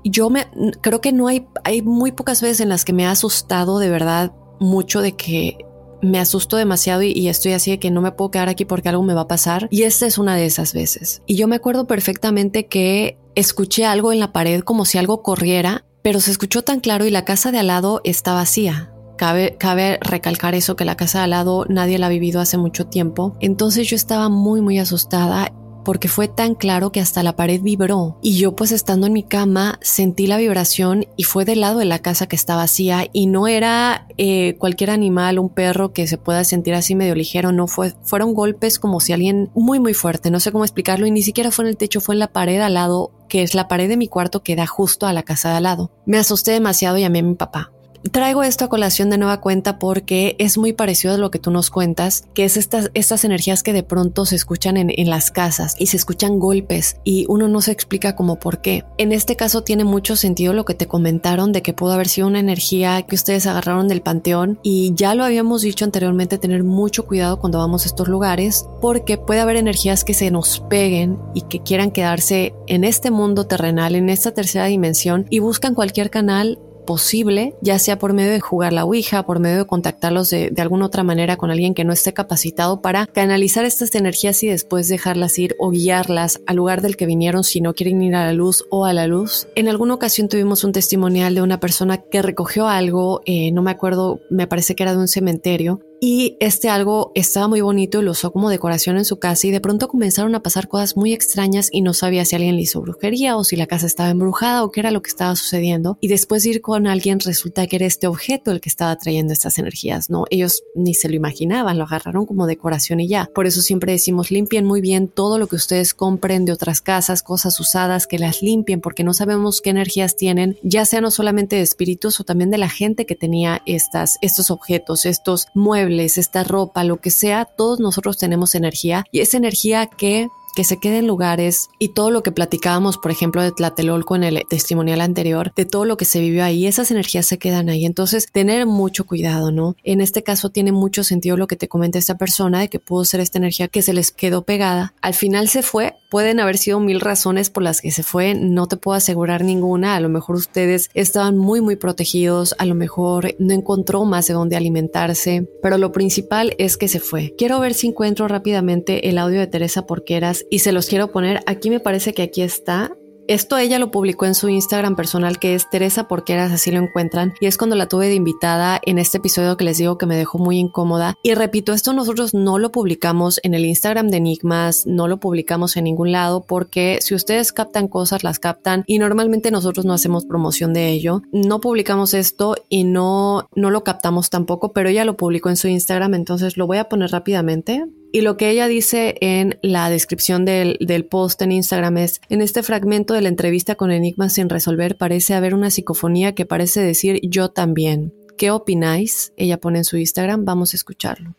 yo 0.04 0.30
me 0.30 0.48
creo 0.82 1.02
que 1.02 1.12
no 1.12 1.28
hay 1.28 1.48
hay 1.64 1.82
muy 1.82 2.12
pocas 2.12 2.42
veces 2.42 2.62
en 2.62 2.70
las 2.70 2.86
que 2.86 2.94
me 2.94 3.06
ha 3.06 3.12
asustado 3.12 3.80
de 3.80 3.90
verdad 3.90 4.34
mucho 4.60 5.02
de 5.02 5.14
que 5.14 5.65
me 6.06 6.20
asusto 6.20 6.58
demasiado 6.58 7.02
y, 7.04 7.28
estoy 7.28 7.54
así 7.54 7.72
de 7.72 7.80
que 7.80 7.92
no 7.92 8.02
me 8.02 8.12
puedo 8.12 8.32
quedar 8.32 8.50
aquí 8.50 8.66
porque 8.66 8.90
algo 8.90 9.04
me 9.04 9.14
va 9.14 9.22
a 9.22 9.28
pasar. 9.28 9.68
Y 9.72 9.84
esta 9.84 10.06
es 10.06 10.18
una 10.18 10.36
de 10.36 10.46
esas 10.46 10.74
veces. 10.74 11.22
Y 11.26 11.36
yo 11.36 11.48
me 11.48 11.56
acuerdo 11.56 11.88
perfectamente 11.88 12.68
que 12.68 13.18
escuché 13.36 13.86
algo 13.86 14.14
en 14.14 14.20
la 14.20 14.32
pared 14.32 14.62
como 14.62 14.86
si 14.86 14.98
algo 14.98 15.22
corriera, 15.22 15.86
pero 16.02 16.20
se 16.20 16.32
escuchó 16.32 16.64
tan 16.64 16.80
claro 16.80 17.06
y 17.06 17.10
la 17.10 17.26
casa 17.26 17.52
de 17.52 17.60
al 17.60 17.68
lado 17.68 18.02
está 18.04 18.34
vacía. 18.34 18.92
Cabe, 19.18 19.56
cabe, 19.58 19.98
recalcar 20.02 20.56
eso, 20.56 20.76
que 20.76 20.86
la 20.86 20.98
casa 20.98 21.20
de 21.20 21.24
al 21.26 21.30
lado 21.32 21.66
nadie 21.70 21.98
la 21.98 22.08
ha 22.08 22.10
vivido 22.10 22.42
hace 22.42 22.58
mucho 22.58 22.88
tiempo. 22.88 23.36
Entonces 23.40 23.88
yo 23.88 23.96
estaba 23.96 24.30
muy, 24.30 24.62
muy 24.62 24.78
asustada 24.78 25.54
porque 25.86 26.10
fue 26.10 26.28
tan 26.28 26.56
claro 26.56 26.92
que 26.92 27.00
hasta 27.00 27.24
la 27.24 27.38
pared 27.38 27.62
vibró 27.62 28.18
y 28.22 28.38
yo 28.38 28.56
pues 28.56 28.74
estando 28.74 29.08
en 29.08 29.14
mi 29.14 29.24
cama 29.24 29.80
sentí 29.82 30.28
la 30.28 30.38
vibración 30.38 31.06
y 31.16 31.24
fue 31.24 31.46
del 31.46 31.62
lado 31.62 31.80
de 31.80 31.86
la 31.86 32.00
casa 32.00 32.28
que 32.28 32.36
estaba 32.36 32.56
vacía 32.56 33.08
y 33.12 33.28
no 33.28 33.48
era 33.48 34.08
eh, 34.18 34.56
cualquier 34.58 34.90
animal, 34.90 35.40
un 35.40 35.50
perro 35.50 35.94
que 35.94 36.08
se 36.08 36.18
pueda 36.18 36.44
sentir 36.44 36.74
así 36.74 36.96
medio 36.96 37.16
ligero, 37.16 37.52
no 37.52 37.68
fue, 37.68 37.94
fueron 38.04 38.34
golpes 38.34 38.80
como 38.80 39.00
si 39.00 39.14
alguien 39.14 39.52
muy 39.54 39.80
muy 39.80 39.94
fuerte, 39.94 40.32
no 40.32 40.40
sé 40.40 40.52
cómo 40.52 40.64
explicarlo 40.64 41.06
y 41.06 41.12
ni 41.12 41.22
siquiera 41.22 41.52
fue 41.52 41.66
en 41.66 41.70
el 41.70 41.78
techo, 41.78 42.02
fue 42.02 42.16
en 42.16 42.20
la 42.20 42.28
pared 42.28 42.60
al 42.62 42.74
lado 42.74 43.12
que 43.30 43.44
es 43.44 43.56
la 43.56 43.68
pared 43.68 43.90
de 43.90 43.98
mi 43.98 44.08
cuarto 44.08 44.44
que 44.44 44.56
da 44.56 44.66
justo 44.66 45.08
a 45.08 45.14
la 45.14 45.24
casa 45.24 45.50
de 45.50 45.58
al 45.58 45.64
lado. 45.64 45.92
Me 46.06 46.18
asusté 46.18 46.52
demasiado 46.52 46.98
y 46.98 47.02
llamé 47.02 47.20
a 47.20 47.24
mi 47.24 47.36
papá. 47.36 47.72
Traigo 48.12 48.44
esto 48.44 48.66
a 48.66 48.70
colación 48.70 49.10
de 49.10 49.18
nueva 49.18 49.42
cuenta 49.42 49.80
porque 49.80 50.36
es 50.38 50.58
muy 50.58 50.74
parecido 50.74 51.16
a 51.16 51.18
lo 51.18 51.32
que 51.32 51.40
tú 51.40 51.50
nos 51.50 51.72
cuentas, 51.72 52.26
que 52.34 52.46
es 52.46 52.56
estas, 52.56 52.92
estas 52.94 53.24
energías 53.26 53.64
que 53.64 53.74
de 53.74 53.82
pronto 53.82 54.26
se 54.26 54.36
escuchan 54.36 54.78
en, 54.78 54.92
en, 54.96 55.10
las 55.10 55.32
casas 55.32 55.76
y 55.80 55.88
se 55.88 55.98
escuchan 55.98 56.38
golpes 56.40 56.98
y 57.04 57.26
uno 57.30 57.48
no 57.48 57.62
se 57.62 57.72
explica 57.72 58.16
como 58.16 58.38
por 58.38 58.62
qué. 58.62 58.84
En 58.98 59.12
este 59.12 59.36
caso 59.36 59.64
tiene 59.64 59.86
mucho 59.86 60.16
sentido 60.16 60.54
lo 60.54 60.66
que 60.66 60.76
te 60.76 60.88
comentaron 60.88 61.52
de 61.52 61.64
que 61.64 61.74
pudo 61.74 61.94
haber 61.94 62.08
sido 62.08 62.28
una 62.28 62.40
energía 62.40 63.02
que 63.02 63.16
ustedes 63.16 63.48
agarraron 63.48 63.88
del 63.88 64.02
panteón 64.02 64.60
y 64.62 64.94
ya 64.94 65.16
lo 65.16 65.24
habíamos 65.24 65.64
dicho 65.64 65.84
anteriormente, 65.84 66.38
tener 66.38 66.64
mucho 66.64 67.06
cuidado 67.06 67.40
cuando 67.40 67.58
vamos 67.58 67.84
a 67.84 67.88
estos 67.88 68.08
lugares 68.08 68.66
porque 68.82 69.18
puede 69.18 69.42
haber 69.42 69.56
energías 69.56 70.04
que 70.04 70.14
se 70.14 70.30
nos 70.30 70.60
peguen 70.70 71.18
y 71.34 71.42
que 71.42 71.62
quieran 71.62 71.92
quedarse 71.92 72.54
en 72.68 72.84
este 72.84 73.10
mundo 73.10 73.48
terrenal, 73.48 73.96
en 73.96 74.10
esta 74.10 74.32
tercera 74.32 74.66
dimensión 74.66 75.26
y 75.32 75.40
buscan 75.40 75.74
cualquier 75.74 76.12
canal 76.12 76.60
posible, 76.86 77.56
ya 77.62 77.80
sea 77.80 77.98
por 78.00 78.14
medio 78.14 78.32
de 78.32 78.40
jugar 78.40 78.74
la 78.74 78.86
Ouija, 78.86 79.26
por 79.26 79.40
medio 79.40 79.58
de 79.58 79.66
contactarlos 79.66 80.30
de, 80.30 80.50
de, 80.50 80.62
alguna 80.62 80.86
otra 80.86 81.04
manera 81.04 81.38
con 81.38 81.52
alguien 81.52 81.74
que 81.74 81.84
no 81.84 81.94
esté 81.94 82.14
capacitado 82.14 82.82
para 82.82 83.06
canalizar 83.08 83.66
estas 83.66 83.94
energías 83.96 84.42
y 84.44 84.48
después 84.48 84.88
dejarlas 84.88 85.38
ir 85.40 85.56
o 85.60 85.72
guiarlas 85.72 86.42
al 86.48 86.58
lugar 86.58 86.82
del 86.82 86.98
que 86.98 87.06
vinieron 87.06 87.44
si 87.44 87.62
no 87.62 87.74
quieren 87.74 88.02
ir 88.02 88.16
a 88.16 88.26
la 88.26 88.34
luz 88.34 88.66
o 88.70 88.86
a 88.86 88.94
la 88.94 89.08
luz. 89.08 89.48
En 89.56 89.68
alguna 89.68 89.94
ocasión 89.94 90.30
tuvimos 90.30 90.64
un 90.64 90.72
testimonial 90.72 91.36
de 91.36 91.42
una 91.42 91.60
persona 91.60 91.98
que 91.98 92.22
recogió 92.22 92.68
algo, 92.68 93.22
eh, 93.26 93.52
no 93.52 93.62
me 93.62 93.72
acuerdo, 93.72 94.22
me 94.30 94.48
parece 94.48 94.76
que 94.76 94.84
era 94.84 94.94
de 94.94 95.00
un 95.00 95.08
cementerio, 95.08 95.80
y 96.00 96.38
este 96.40 96.70
algo 96.70 97.12
estaba 97.16 97.48
muy 97.48 97.62
bonito 97.62 98.02
y 98.02 98.04
lo 98.04 98.12
usó 98.12 98.32
como 98.32 98.50
decoración 98.50 98.98
en 98.98 99.06
su 99.06 99.18
casa 99.18 99.48
y 99.48 99.52
de 99.52 99.62
pronto 99.62 99.88
comenzaron 99.88 100.36
a 100.36 100.44
pasar 100.44 100.68
cosas 100.68 100.98
muy 100.98 101.14
extrañas 101.14 101.70
y 101.72 101.82
no 101.82 101.94
sabía 101.94 102.26
si 102.26 102.36
alguien 102.36 102.56
le 102.56 102.62
hizo 102.62 102.82
brujería 102.82 103.38
o 103.38 103.44
si 103.44 103.56
la 103.56 103.68
casa 103.68 103.88
estaba 103.88 104.10
embrujada 104.10 104.64
o 104.64 104.72
qué 104.72 104.82
era 104.82 104.92
lo 104.92 105.02
que 105.02 105.10
estaba 105.10 105.36
sucediendo 105.36 105.98
y 106.02 106.08
después 106.08 106.44
de 106.44 106.50
ir 106.50 106.62
con 106.62 106.88
alguien 106.88 107.20
resulta 107.20 107.66
que 107.68 107.78
era 107.78 107.86
este 107.86 108.08
objeto 108.08 108.52
el 108.52 108.62
que 108.62 108.70
estaba 108.70 108.96
trayendo 108.98 109.34
estas 109.34 109.58
energías, 109.58 110.10
¿no? 110.10 110.26
Ellos 110.30 110.64
ni 110.76 110.94
se 110.94 111.10
lo 111.10 111.16
imaginaban, 111.16 111.78
lo 111.78 111.86
agarraron 111.86 112.26
como 112.26 112.46
decoración 112.46 113.00
y 113.00 113.08
ya. 113.08 113.30
Por 113.34 113.48
eso 113.48 113.62
siempre 113.62 113.94
decimos 113.94 114.32
limpien 114.32 114.66
muy 114.66 114.82
bien 114.82 115.08
todo 115.08 115.40
lo 115.40 115.48
que 115.48 115.56
ustedes 115.56 115.94
compren 115.94 116.46
de 116.46 116.52
otras 116.52 116.82
casas, 116.82 117.24
cosas 117.24 117.60
usadas, 117.60 118.08
que 118.08 118.20
las 118.20 118.42
limpien 118.42 118.82
porque 118.82 119.04
no 119.04 119.14
sabemos 119.14 119.62
qué 119.62 119.72
energías 119.72 120.16
tienen, 120.16 120.58
ya 120.62 120.86
sea 120.86 121.02
no 121.02 121.12
solamente 121.12 121.56
de 121.56 121.62
espíritus 121.62 122.20
o 122.20 122.24
también 122.24 122.52
de 122.52 122.58
la 122.58 122.70
gente 122.70 123.06
que 123.06 123.16
tenía 123.16 123.62
estas, 123.66 124.18
estos 124.22 124.52
objetos, 124.52 125.06
estos 125.06 125.48
muebles 125.54 125.95
esta 126.00 126.44
ropa, 126.44 126.84
lo 126.84 126.98
que 126.98 127.12
sea, 127.12 127.46
todos 127.46 127.80
nosotros 127.80 128.18
tenemos 128.18 128.56
energía 128.56 129.06
y 129.12 129.20
esa 129.20 129.38
energía 129.38 129.88
que 129.88 130.30
que 130.56 130.64
se 130.64 130.78
quede 130.78 131.00
en 131.00 131.08
lugares 131.08 131.70
y 131.78 131.90
todo 131.90 132.10
lo 132.10 132.24
que 132.24 132.32
platicábamos, 132.32 132.98
por 132.98 133.12
ejemplo, 133.12 133.44
de 133.44 133.52
Tlatelolco 133.52 134.16
en 134.16 134.24
el 134.24 134.44
testimonial 134.50 135.02
anterior, 135.02 135.54
de 135.56 135.66
todo 135.66 135.86
lo 135.86 135.98
que 135.98 136.06
se 136.06 136.22
vivió 136.22 136.44
ahí, 136.44 136.66
esas 136.66 136.90
energías 136.90 137.28
se 137.28 137.38
quedan 137.38 137.70
ahí. 137.70 137.86
Entonces, 137.86 138.28
tener 138.32 138.66
mucho 138.66 139.06
cuidado, 139.06 139.52
¿no? 139.52 139.76
En 139.84 140.02
este 140.02 140.24
caso 140.24 140.50
tiene 140.50 140.72
mucho 140.72 141.04
sentido 141.04 141.38
lo 141.38 141.48
que 141.48 141.58
te 141.58 141.68
comenta 141.68 142.00
esta 142.00 142.18
persona 142.18 142.62
de 142.62 142.70
que 142.70 142.80
pudo 142.80 143.06
ser 143.06 143.20
esta 143.20 143.38
energía 143.38 143.68
que 143.68 143.82
se 143.82 143.94
les 143.94 144.12
quedó 144.12 144.44
pegada. 144.44 144.94
Al 145.02 145.14
final 145.14 145.50
se 145.50 145.62
fue, 145.62 145.94
pueden 146.16 146.40
haber 146.40 146.58
sido 146.58 146.80
mil 146.80 147.02
razones 147.02 147.50
por 147.50 147.62
las 147.62 147.82
que 147.82 147.92
se 147.92 148.02
fue, 148.02 148.36
no 148.36 148.68
te 148.68 148.78
puedo 148.78 148.96
asegurar 148.96 149.44
ninguna. 149.44 149.98
A 149.98 150.00
lo 150.00 150.08
mejor 150.08 150.38
ustedes 150.38 150.90
estaban 150.94 151.38
muy, 151.38 151.60
muy 151.60 151.76
protegidos, 151.76 152.56
a 152.58 152.66
lo 152.66 152.74
mejor 152.74 153.36
no 153.38 153.54
encontró 153.54 154.06
más 154.06 154.26
de 154.28 154.34
dónde 154.34 154.56
alimentarse, 154.56 155.46
pero 155.62 155.78
lo 155.78 155.92
principal 155.92 156.56
es 156.58 156.78
que 156.78 156.88
se 156.88 157.02
fue. 157.02 157.34
Quiero 157.38 157.60
ver 157.60 157.74
si 157.74 157.88
encuentro 157.88 158.30
rápidamente 158.30 159.10
el 159.10 159.18
audio 159.18 159.42
de 159.42 159.48
Teresa 159.48 159.86
Porqueras 159.86 160.46
y 160.50 160.60
se 160.60 160.72
los 160.72 160.88
quiero 160.88 161.12
poner. 161.12 161.42
Aquí 161.48 161.70
me 161.70 161.82
parece 161.82 162.14
que 162.14 162.22
aquí 162.22 162.44
está. 162.44 162.96
Esto 163.28 163.58
ella 163.58 163.80
lo 163.80 163.90
publicó 163.90 164.28
en 164.28 164.36
su 164.36 164.50
Instagram 164.50 164.96
personal 164.96 165.40
que 165.40 165.56
es 165.56 165.68
Teresa 165.68 166.08
Porqueras, 166.08 166.52
así 166.52 166.70
lo 166.72 166.78
encuentran. 166.80 167.34
Y 167.40 167.48
es 167.48 167.58
cuando 167.58 167.76
la 167.76 167.88
tuve 167.88 168.08
de 168.08 168.14
invitada 168.14 168.80
en 168.86 169.00
este 169.00 169.18
episodio 169.18 169.58
que 169.58 169.66
les 169.66 169.80
digo 169.80 169.98
que 169.98 170.06
me 170.06 170.16
dejó 170.16 170.38
muy 170.38 170.60
incómoda. 170.60 171.16
Y 171.24 171.34
repito, 171.34 171.74
esto 171.74 171.94
nosotros 171.94 172.36
no 172.36 172.60
lo 172.60 172.72
publicamos 172.72 173.40
en 173.42 173.56
el 173.56 173.66
Instagram 173.66 174.10
de 174.10 174.18
Enigmas, 174.18 174.86
no 174.86 175.08
lo 175.08 175.18
publicamos 175.18 175.76
en 175.76 175.86
ningún 175.86 176.12
lado 176.12 176.46
porque 176.48 177.00
si 177.02 177.16
ustedes 177.16 177.52
captan 177.52 177.88
cosas, 177.88 178.24
las 178.24 178.38
captan 178.38 178.84
y 178.86 179.00
normalmente 179.00 179.50
nosotros 179.50 179.86
no 179.86 179.94
hacemos 179.94 180.26
promoción 180.26 180.74
de 180.74 180.90
ello. 180.90 181.24
No 181.32 181.62
publicamos 181.62 182.14
esto 182.14 182.56
y 182.70 182.84
no, 182.84 183.50
no 183.56 183.72
lo 183.72 183.84
captamos 183.84 184.30
tampoco, 184.30 184.72
pero 184.72 184.90
ella 184.90 185.04
lo 185.04 185.18
publicó 185.18 185.50
en 185.50 185.58
su 185.58 185.68
Instagram, 185.68 186.14
entonces 186.14 186.58
lo 186.58 186.68
voy 186.68 186.78
a 186.78 186.90
poner 186.90 187.10
rápidamente 187.10 187.86
y 188.16 188.22
lo 188.22 188.38
que 188.38 188.50
ella 188.50 188.70
dice 188.70 189.16
en 189.20 189.60
la 189.62 189.90
descripción 189.90 190.46
del, 190.46 190.78
del, 190.80 191.04
post 191.04 191.42
en 191.42 191.52
Instagram 191.52 191.98
es, 191.98 192.22
en 192.30 192.42
este 192.42 192.64
fragmento 192.64 193.14
de 193.16 193.22
la 193.22 193.30
entrevista 193.30 193.76
con 193.76 193.92
Enigmas 193.92 194.34
sin 194.34 194.50
resolver 194.50 194.98
parece 194.98 195.34
haber 195.34 195.54
una 195.54 195.72
psicofonía 195.72 196.36
que 196.36 196.46
parece 196.46 196.82
decir 196.82 197.20
yo 197.24 197.50
también. 197.50 198.14
¿Qué 198.38 198.52
opináis? 198.52 199.32
Ella 199.38 199.58
pone 199.58 199.80
en 199.80 199.86
su 199.86 199.98
Instagram, 199.98 200.46
vamos 200.46 200.74
a 200.74 200.78
escucharlo. 200.78 201.36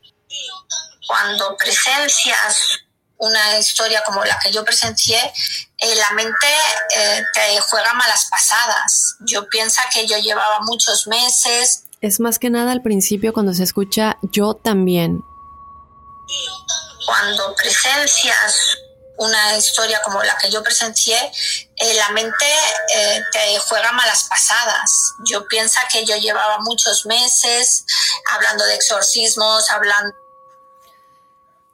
Cuando 1.06 1.56
presencias 1.56 2.80
una 3.18 3.59
historia 3.59 4.02
como 4.04 4.25
la 4.25 4.38
que 4.42 4.52
yo 4.52 4.64
presencié, 4.64 5.18
eh, 5.78 5.95
la 5.95 6.11
mente 6.14 6.47
eh, 6.97 7.23
te 7.33 7.61
juega 7.61 7.95
malas 7.95 8.28
pasadas. 8.30 9.16
Yo 9.26 9.47
pienso 9.49 9.80
que 9.92 10.06
yo 10.06 10.18
llevaba 10.18 10.61
muchos 10.62 11.06
meses. 11.06 11.85
Es 12.00 12.21
más 12.21 12.38
que 12.38 12.50
nada 12.50 12.73
al 12.73 12.83
principio 12.83 13.33
cuando 13.33 13.54
se 13.54 13.62
escucha 13.62 14.18
yo 14.23 14.54
también 14.54 15.23
cuando 17.06 17.54
presencias 17.54 18.78
una 19.18 19.56
historia 19.56 20.00
como 20.02 20.23
la 20.23 20.37
que 20.38 20.50
yo 20.50 20.62
presencié, 20.62 21.16
eh, 21.76 21.94
la 21.94 22.11
mente 22.11 22.46
eh, 22.94 23.23
te 23.32 23.58
juega 23.61 23.92
malas 23.92 24.25
pasadas. 24.28 25.14
Yo 25.25 25.46
pienso 25.46 25.80
que 25.90 26.04
yo 26.04 26.16
llevaba 26.16 26.58
muchos 26.61 27.06
meses 27.06 27.85
hablando 28.32 28.64
de 28.64 28.75
exorcismos, 28.75 29.70
hablando... 29.70 30.25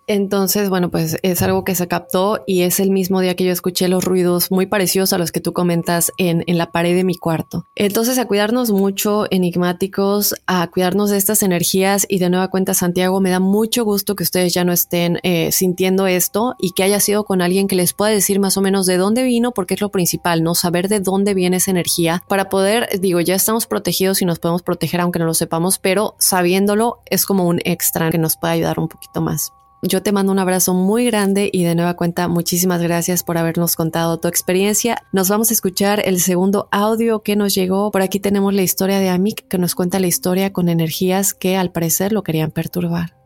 Entonces, 0.06 0.68
bueno, 0.68 0.90
pues 0.90 1.16
es 1.22 1.42
algo 1.42 1.64
que 1.64 1.74
se 1.74 1.88
captó 1.88 2.42
y 2.46 2.62
es 2.62 2.80
el 2.80 2.90
mismo 2.90 3.20
día 3.20 3.36
que 3.36 3.44
yo 3.44 3.52
escuché 3.52 3.88
los 3.88 4.04
ruidos 4.04 4.50
muy 4.50 4.66
parecidos 4.66 5.12
a 5.12 5.18
los 5.18 5.32
que 5.32 5.40
tú 5.40 5.52
comentas 5.52 6.12
en, 6.18 6.44
la 6.46 6.70
pared 6.70 6.94
de 6.94 7.04
mi 7.04 7.14
cuarto. 7.14 7.66
Entonces, 7.76 8.18
a 8.18 8.26
cuidarnos 8.26 8.70
mucho, 8.72 9.26
enigmáticos, 9.30 10.34
a 10.46 10.66
cuidarnos 10.68 11.10
de 11.10 11.16
estas 11.16 11.42
energías 11.42 12.04
y 12.08 12.18
de 12.18 12.30
nueva 12.30 12.48
cuenta, 12.48 12.74
Santiago, 12.74 13.20
me 13.20 13.30
da 13.30 13.40
mucho 13.40 13.84
gusto 13.84 14.16
que 14.16 14.24
ustedes 14.24 14.52
ya 14.52 14.64
no 14.64 14.72
estén 14.72 15.18
eh, 15.22 15.50
sintiendo 15.52 16.06
esto 16.06 16.54
y 16.58 16.72
que 16.72 16.82
haya 16.82 17.00
sido 17.00 17.24
con 17.24 17.40
alguien 17.40 17.68
que 17.68 17.76
les 17.76 17.94
pueda 17.94 18.10
decir 18.10 18.38
más 18.40 18.56
o 18.56 18.60
menos 18.60 18.86
de 18.86 18.96
dónde 18.96 19.22
vino, 19.22 19.52
porque 19.52 19.74
es 19.74 19.80
lo 19.80 19.90
principal, 19.90 20.42
¿no? 20.42 20.54
Saber 20.54 20.88
de 20.88 21.00
dónde 21.00 21.34
viene 21.34 21.56
esa 21.56 21.70
energía 21.70 22.22
para 22.28 22.48
poder, 22.48 22.88
digo, 23.00 23.20
ya 23.20 23.34
estamos 23.34 23.66
protegidos 23.66 24.20
y 24.20 24.26
nos 24.26 24.38
podemos 24.38 24.62
proteger 24.62 25.00
aunque 25.00 25.18
no 25.18 25.26
lo 25.26 25.34
sepamos, 25.34 25.78
pero 25.78 26.14
sabiéndolo 26.18 26.98
es 27.06 27.24
como 27.24 27.46
un 27.46 27.60
extra 27.64 28.10
que 28.10 28.18
nos 28.18 28.36
puede 28.36 28.54
ayudar 28.54 28.78
un 28.78 28.88
poquito 28.88 29.20
más. 29.20 29.52
Yo 29.84 30.00
te 30.00 30.12
mando 30.12 30.30
un 30.30 30.38
abrazo 30.38 30.74
muy 30.74 31.04
grande 31.06 31.50
y 31.52 31.64
de 31.64 31.74
nueva 31.74 31.94
cuenta 31.94 32.28
muchísimas 32.28 32.80
gracias 32.80 33.24
por 33.24 33.36
habernos 33.36 33.74
contado 33.74 34.20
tu 34.20 34.28
experiencia. 34.28 35.02
Nos 35.10 35.28
vamos 35.28 35.50
a 35.50 35.54
escuchar 35.54 36.00
el 36.06 36.20
segundo 36.20 36.68
audio 36.70 37.24
que 37.24 37.34
nos 37.34 37.52
llegó. 37.52 37.90
Por 37.90 38.00
aquí 38.00 38.20
tenemos 38.20 38.54
la 38.54 38.62
historia 38.62 39.00
de 39.00 39.08
Amik 39.08 39.48
que 39.48 39.58
nos 39.58 39.74
cuenta 39.74 39.98
la 39.98 40.06
historia 40.06 40.52
con 40.52 40.68
energías 40.68 41.34
que 41.34 41.56
al 41.56 41.72
parecer 41.72 42.12
lo 42.12 42.22
querían 42.22 42.52
perturbar. 42.52 43.16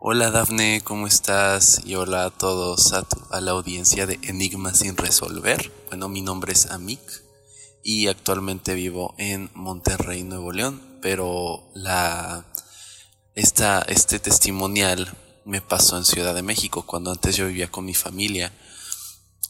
Hola 0.00 0.30
Dafne, 0.30 0.80
¿cómo 0.82 1.06
estás? 1.06 1.82
Y 1.84 1.96
hola 1.96 2.24
a 2.24 2.30
todos, 2.30 2.94
a, 2.94 3.04
la 3.42 3.50
audiencia 3.50 4.06
de 4.06 4.18
Enigma 4.22 4.72
sin 4.72 4.96
resolver. 4.96 5.70
Bueno, 5.88 6.08
mi 6.08 6.22
nombre 6.22 6.54
es 6.54 6.70
Amik 6.70 7.02
y 7.82 8.06
actualmente 8.06 8.72
vivo 8.72 9.14
en 9.18 9.50
Monterrey, 9.52 10.22
Nuevo 10.22 10.52
León, 10.52 10.80
pero 11.02 11.68
la 11.74 12.46
esta, 13.34 13.82
este 13.82 14.18
testimonial 14.18 15.14
me 15.46 15.60
pasó 15.60 15.96
en 15.96 16.04
Ciudad 16.04 16.34
de 16.34 16.42
México, 16.42 16.82
cuando 16.82 17.12
antes 17.12 17.36
yo 17.36 17.46
vivía 17.46 17.70
con 17.70 17.84
mi 17.84 17.94
familia 17.94 18.52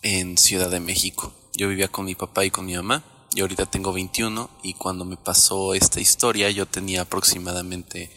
en 0.03 0.37
Ciudad 0.37 0.71
de 0.71 0.79
México. 0.79 1.33
Yo 1.55 1.69
vivía 1.69 1.89
con 1.89 2.05
mi 2.05 2.15
papá 2.15 2.45
y 2.45 2.51
con 2.51 2.67
mi 2.67 2.77
mamá, 2.77 3.03
y 3.35 3.41
ahorita 3.41 3.65
tengo 3.67 3.95
21, 3.95 4.51
y 4.63 4.75
cuando 4.75 5.07
me 5.07 5.17
pasó 5.17 5.73
esta 5.73 5.99
historia 5.99 6.51
yo 6.51 6.67
tenía 6.67 7.01
aproximadamente 7.01 8.15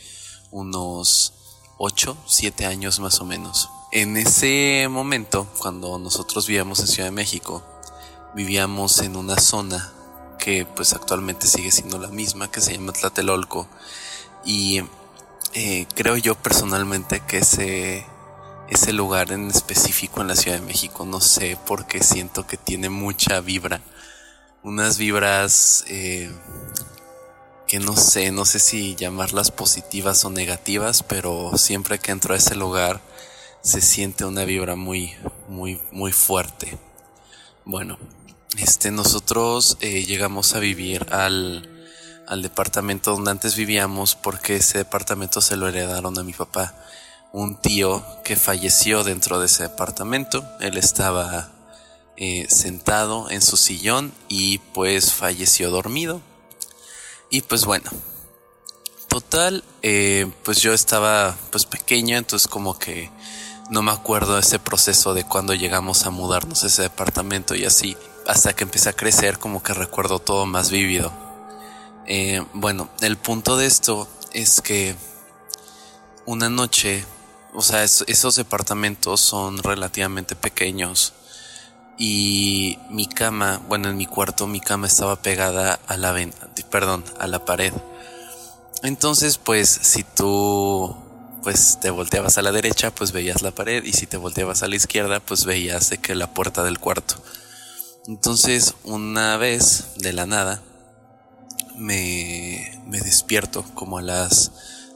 unos 0.52 1.34
8, 1.78 2.18
7 2.28 2.66
años 2.66 3.00
más 3.00 3.22
o 3.22 3.26
menos. 3.26 3.70
En 3.94 4.18
ese 4.18 4.88
momento, 4.90 5.48
cuando 5.60 5.98
nosotros 5.98 6.48
vivíamos 6.48 6.82
en 6.82 6.88
Ciudad 6.88 7.08
de 7.08 7.16
México, 7.16 7.64
vivíamos 8.36 9.00
en 9.00 9.16
una 9.16 9.40
zona 9.40 9.94
que 10.38 10.66
pues 10.66 10.92
actualmente 10.94 11.48
sigue 11.48 11.72
siendo 11.72 11.98
la 11.98 12.10
misma, 12.10 12.52
que 12.52 12.60
se 12.60 12.74
llama 12.74 12.92
Tlatelolco, 12.92 13.70
y 14.46 14.82
eh, 15.54 15.88
creo 15.96 16.18
yo 16.18 16.36
personalmente 16.36 17.22
que 17.22 17.40
ese, 17.40 18.06
ese 18.70 18.94
lugar 18.94 19.32
en 19.32 19.50
específico 19.50 20.22
en 20.22 20.28
la 20.28 20.36
Ciudad 20.36 20.60
de 20.60 20.66
México, 20.66 21.06
no 21.06 21.22
sé, 21.22 21.58
porque 21.66 22.04
siento 22.04 22.46
que 22.46 22.58
tiene 22.58 22.90
mucha 22.90 23.42
vibra. 23.42 23.82
Unas 24.62 24.98
vibras 24.98 25.86
eh, 25.88 26.32
que 27.68 27.80
no 27.80 27.96
sé, 27.96 28.32
no 28.32 28.46
sé 28.46 28.60
si 28.60 28.96
llamarlas 28.96 29.52
positivas 29.52 30.26
o 30.26 30.30
negativas, 30.30 31.04
pero 31.04 31.58
siempre 31.58 32.00
que 32.00 32.12
entro 32.12 32.34
a 32.34 32.38
ese 32.38 32.56
lugar 32.56 33.02
se 33.62 33.82
siente 33.82 34.26
una 34.26 34.46
vibra 34.46 34.76
muy, 34.76 35.14
muy, 35.48 35.82
muy 35.92 36.12
fuerte. 36.12 36.78
Bueno, 37.66 37.98
este, 38.58 38.92
nosotros 38.92 39.78
eh, 39.82 40.06
llegamos 40.06 40.56
a 40.56 40.60
vivir 40.60 41.06
al, 41.12 41.79
al 42.30 42.44
departamento 42.44 43.12
donde 43.12 43.32
antes 43.32 43.56
vivíamos 43.56 44.16
porque 44.16 44.58
ese 44.58 44.78
departamento 44.78 45.42
se 45.42 45.58
lo 45.58 45.68
heredaron 45.68 46.18
a 46.18 46.24
mi 46.24 46.32
papá. 46.32 46.76
Un 47.34 47.60
tío 47.60 48.06
que 48.24 48.36
falleció 48.36 49.04
dentro 49.04 49.40
de 49.40 49.48
ese 49.48 49.64
departamento. 49.64 50.48
Él 50.60 50.78
estaba 50.78 51.50
eh, 52.18 52.46
sentado 52.48 53.32
en 53.32 53.42
su 53.42 53.58
sillón 53.58 54.14
y 54.28 54.60
pues 54.60 55.12
falleció 55.12 55.72
dormido. 55.72 56.22
Y 57.32 57.42
pues 57.42 57.66
bueno, 57.66 57.90
total, 59.08 59.64
eh, 59.82 60.32
pues 60.44 60.62
yo 60.62 60.72
estaba 60.74 61.36
pues 61.52 61.66
pequeño, 61.66 62.16
entonces 62.16 62.48
como 62.48 62.78
que 62.78 63.10
no 63.72 63.82
me 63.82 63.92
acuerdo 63.92 64.36
de 64.36 64.42
ese 64.42 64.60
proceso 64.60 65.16
de 65.16 65.24
cuando 65.24 65.56
llegamos 65.56 66.06
a 66.06 66.12
mudarnos 66.12 66.64
a 66.64 66.68
ese 66.68 66.84
departamento 66.84 67.56
y 67.56 67.66
así. 67.66 67.98
Hasta 68.28 68.54
que 68.54 68.66
empecé 68.66 68.90
a 68.90 68.94
crecer 68.94 69.40
como 69.40 69.64
que 69.64 69.74
recuerdo 69.74 70.20
todo 70.20 70.46
más 70.46 70.70
vívido. 70.70 71.29
Eh, 72.12 72.44
bueno, 72.54 72.90
el 73.02 73.18
punto 73.18 73.56
de 73.56 73.68
esto 73.68 74.08
es 74.34 74.62
que 74.62 74.96
una 76.26 76.50
noche, 76.50 77.06
o 77.54 77.62
sea, 77.62 77.84
esos 77.84 78.36
departamentos 78.36 79.22
son 79.22 79.60
relativamente 79.60 80.36
pequeños 80.36 81.14
y 82.00 82.80
mi 82.90 83.06
cama, 83.06 83.62
bueno, 83.68 83.90
en 83.90 83.98
mi 83.98 84.08
cuarto 84.08 84.48
mi 84.48 84.60
cama 84.60 84.88
estaba 84.88 85.22
pegada 85.22 85.80
a 85.86 85.98
la 85.98 86.16
perdón, 86.72 87.06
a 87.20 87.28
la 87.28 87.46
pared. 87.46 87.74
Entonces, 88.82 89.38
pues 89.38 89.70
si 89.70 90.04
tú 90.04 90.98
pues 91.44 91.78
te 91.80 91.92
volteabas 91.92 92.40
a 92.40 92.42
la 92.42 92.52
derecha, 92.52 92.90
pues 92.90 93.12
veías 93.12 93.44
la 93.44 93.52
pared 93.52 93.84
y 93.84 93.94
si 93.94 94.08
te 94.08 94.18
volteabas 94.18 94.64
a 94.64 94.68
la 94.68 94.76
izquierda, 94.76 95.20
pues 95.20 95.46
veías 95.46 95.92
de 95.92 96.00
que 96.00 96.16
la 96.16 96.34
puerta 96.34 96.64
del 96.64 96.80
cuarto. 96.80 97.22
Entonces, 98.08 98.74
una 98.84 99.38
vez 99.38 99.90
de 99.98 100.14
la 100.14 100.26
nada, 100.26 100.64
me, 101.80 102.82
me 102.86 103.00
despierto 103.00 103.64
como 103.74 103.98
a 103.98 104.02
las 104.02 104.52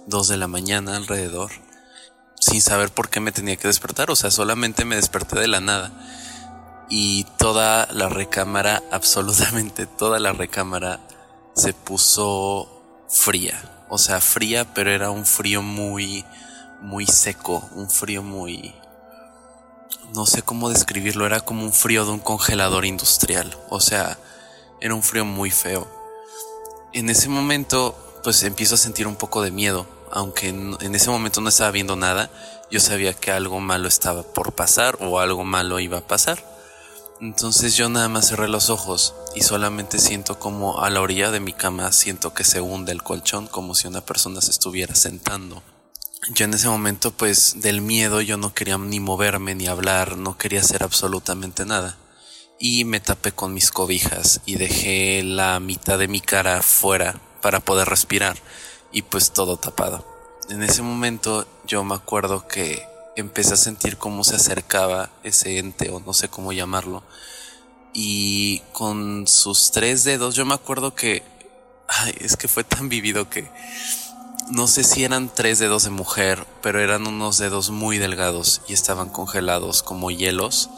2 0.08 0.28
de 0.28 0.38
la 0.38 0.48
mañana 0.48 0.98
alrededor, 0.98 1.52
sin 2.40 2.62
saber 2.62 2.90
por 2.90 3.10
qué 3.10 3.20
me 3.20 3.32
tenía 3.32 3.56
que 3.56 3.68
despertar, 3.68 4.12
o 4.12 4.16
sea, 4.16 4.32
solamente 4.32 4.86
me 4.86 4.96
desperté 4.96 5.40
de 5.40 5.48
la 5.48 5.62
nada. 5.62 5.92
Y 6.90 7.24
toda 7.38 7.88
la 7.92 8.10
recámara, 8.10 8.84
absolutamente 8.92 9.86
toda 9.86 10.20
la 10.20 10.34
recámara, 10.34 11.00
se 11.56 11.74
puso 11.74 13.06
fría. 13.10 13.86
O 13.90 13.98
sea, 13.98 14.20
fría, 14.20 14.74
pero 14.74 14.92
era 14.92 15.12
un 15.12 15.26
frío 15.26 15.62
muy, 15.62 16.26
muy 16.82 17.06
seco, 17.06 17.70
un 17.76 17.90
frío 17.90 18.24
muy... 18.24 18.76
No 20.14 20.26
sé 20.26 20.42
cómo 20.42 20.70
describirlo, 20.70 21.26
era 21.26 21.40
como 21.40 21.64
un 21.64 21.74
frío 21.74 22.06
de 22.06 22.12
un 22.12 22.20
congelador 22.20 22.86
industrial. 22.86 23.56
O 23.70 23.80
sea, 23.80 24.18
era 24.82 24.94
un 24.94 25.02
frío 25.02 25.26
muy 25.26 25.50
feo 25.50 26.03
en 26.94 27.10
ese 27.10 27.30
momento 27.30 27.96
pues 28.24 28.44
empiezo 28.44 28.76
a 28.76 28.78
sentir 28.78 29.08
un 29.08 29.16
poco 29.16 29.42
de 29.42 29.52
miedo, 29.52 29.86
aunque 30.12 30.50
en, 30.50 30.96
ese 30.96 31.10
momento 31.10 31.42
no 31.42 31.50
estaba 31.50 31.72
viendo 31.72 31.96
nada, 31.96 32.30
yo 32.72 32.80
sabía 32.80 33.14
que 33.14 33.32
algo 33.32 33.60
malo 33.60 33.88
estaba 33.88 34.24
por 34.24 34.54
pasar 34.54 34.98
o 35.02 35.20
algo 35.20 35.44
malo 35.44 35.80
iba 35.80 35.98
a 35.98 36.08
pasar. 36.08 36.52
Entonces 37.20 37.76
yo 37.76 37.90
nada 37.90 38.10
más 38.10 38.30
cerré 38.30 38.48
los 38.48 38.70
ojos 38.70 39.14
y 39.36 39.42
solamente 39.42 40.00
siento 40.00 40.40
como 40.40 40.82
a 40.82 40.90
la 40.90 41.02
orilla 41.02 41.32
de 41.32 41.40
mi 41.40 41.54
cama 41.54 41.92
siento 41.92 42.34
que 42.34 42.44
se 42.44 42.62
hunde 42.62 42.92
el 42.92 43.04
colchón 43.04 43.48
como 43.48 43.76
si 43.76 43.88
una 43.88 44.02
persona 44.02 44.42
se 44.42 44.52
estuviera 44.52 44.96
sentando. 44.96 45.62
Yo 46.34 46.46
en 46.46 46.54
ese 46.54 46.70
momento 46.70 47.12
pues 47.12 47.62
del 47.62 47.82
miedo 47.82 48.22
yo 48.22 48.38
no 48.38 48.54
quería 48.54 48.78
ni 48.78 49.00
moverme 49.00 49.56
ni 49.56 49.68
hablar, 49.68 50.18
no 50.18 50.38
quería 50.38 50.62
hacer 50.62 50.84
absolutamente 50.84 51.66
nada 51.66 51.98
y 52.64 52.86
me 52.86 53.02
tapé 53.02 53.34
con 53.34 53.54
mis 53.54 53.72
cobijas 53.72 54.40
y 54.46 54.56
dejé 54.56 55.22
la 55.22 55.60
mitad 55.60 56.00
de 56.00 56.08
mi 56.08 56.22
cara 56.22 56.62
fuera 56.62 57.20
para 57.42 57.60
poder 57.60 57.90
respirar 57.90 58.38
y 58.94 59.02
pues 59.02 59.32
todo 59.32 59.58
tapado. 59.58 60.08
En 60.50 60.64
ese 60.64 60.82
momento 60.82 61.46
yo 61.68 61.84
me 61.84 61.96
acuerdo 61.96 62.48
que 62.48 62.88
empecé 63.18 63.56
a 63.56 63.58
sentir 63.58 63.98
cómo 63.98 64.24
se 64.24 64.38
acercaba 64.38 65.10
ese 65.24 65.58
ente 65.58 65.90
o 65.90 66.00
no 66.00 66.14
sé 66.14 66.30
cómo 66.30 66.54
llamarlo 66.54 67.04
y 67.92 68.60
con 68.72 69.28
sus 69.28 69.72
tres 69.72 70.06
dedos 70.06 70.36
yo 70.36 70.46
me 70.46 70.54
acuerdo 70.54 70.96
que 70.96 71.22
es 72.22 72.38
que 72.38 72.48
fue 72.48 72.64
tan 72.64 72.88
vivido 72.88 73.30
que 73.30 73.52
no 74.52 74.68
sé 74.68 74.86
si 74.86 75.04
eran 75.04 75.30
tres 75.34 75.60
dedos 75.60 75.84
de 75.84 75.90
mujer, 75.90 76.48
pero 76.62 76.80
eran 76.80 77.08
unos 77.08 77.38
dedos 77.40 77.72
muy 77.72 77.98
delgados 77.98 78.62
y 78.70 78.74
estaban 78.74 79.10
congelados 79.10 79.84
como 79.84 80.12
hielos 80.12 80.70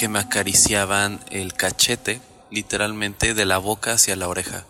que 0.00 0.08
me 0.08 0.18
acariciaban 0.18 1.20
el 1.28 1.52
cachete, 1.52 2.22
literalmente, 2.50 3.34
de 3.34 3.44
la 3.44 3.58
boca 3.58 3.92
hacia 3.92 4.16
la 4.16 4.28
oreja. 4.28 4.64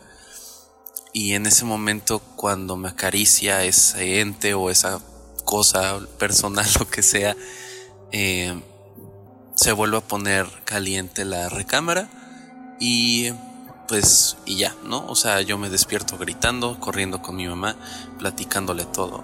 Y 1.13 1.35
en 1.35 1.47
ese 1.47 1.65
momento, 1.65 2.19
cuando 2.35 2.77
me 2.77 2.89
acaricia 2.89 3.63
ese 3.63 4.23
ente 4.23 4.55
o 4.55 4.71
esa 4.71 4.99
cosa 5.45 6.01
personal, 6.19 6.67
lo 6.81 6.91
que 6.91 7.05
sea, 7.05 7.37
eh, 8.11 8.61
se 9.55 9.71
vuelve 9.71 9.99
a 9.99 10.01
poner 10.01 10.49
caliente 10.65 11.25
la 11.25 11.49
recámara 11.49 12.11
y 12.81 13.31
pues 13.87 14.37
y 14.47 14.57
ya, 14.57 14.75
¿no? 14.83 15.07
O 15.07 15.15
sea, 15.15 15.43
yo 15.43 15.59
me 15.59 15.71
despierto 15.71 16.19
gritando, 16.19 16.81
corriendo 16.81 17.23
con 17.23 17.37
mi 17.37 17.47
mamá, 17.47 17.77
platicándole 18.19 18.85
todo 18.85 19.23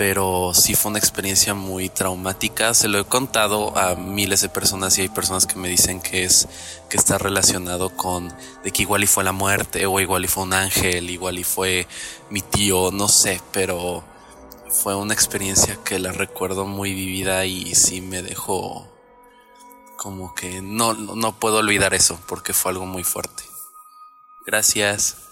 pero 0.00 0.52
sí 0.54 0.74
fue 0.74 0.92
una 0.92 0.98
experiencia 0.98 1.52
muy 1.52 1.90
traumática. 1.90 2.72
Se 2.72 2.88
lo 2.88 2.98
he 2.98 3.04
contado 3.04 3.76
a 3.76 3.96
miles 3.96 4.40
de 4.40 4.48
personas 4.48 4.96
y 4.96 5.02
hay 5.02 5.10
personas 5.10 5.44
que 5.44 5.56
me 5.56 5.68
dicen 5.68 6.00
que 6.00 6.24
es 6.24 6.48
que 6.88 6.96
está 6.96 7.18
relacionado 7.18 7.94
con 7.94 8.34
de 8.64 8.70
que 8.70 8.80
igual 8.80 9.04
y 9.04 9.06
fue 9.06 9.24
la 9.24 9.32
muerte 9.32 9.84
o 9.84 10.00
igual 10.00 10.24
y 10.24 10.28
fue 10.28 10.44
un 10.44 10.54
ángel, 10.54 11.10
igual 11.10 11.38
y 11.38 11.44
fue 11.44 11.86
mi 12.30 12.40
tío, 12.40 12.90
no 12.90 13.08
sé, 13.08 13.42
pero 13.52 14.02
fue 14.70 14.94
una 14.94 15.12
experiencia 15.12 15.76
que 15.84 15.98
la 15.98 16.12
recuerdo 16.12 16.64
muy 16.64 16.94
vivida 16.94 17.44
y 17.44 17.74
sí 17.74 18.00
me 18.00 18.22
dejó 18.22 18.88
como 19.98 20.34
que 20.34 20.62
no, 20.62 20.94
no 20.94 21.38
puedo 21.38 21.58
olvidar 21.58 21.92
eso 21.92 22.18
porque 22.26 22.54
fue 22.54 22.72
algo 22.72 22.86
muy 22.86 23.04
fuerte. 23.04 23.42
Gracias. 24.46 25.29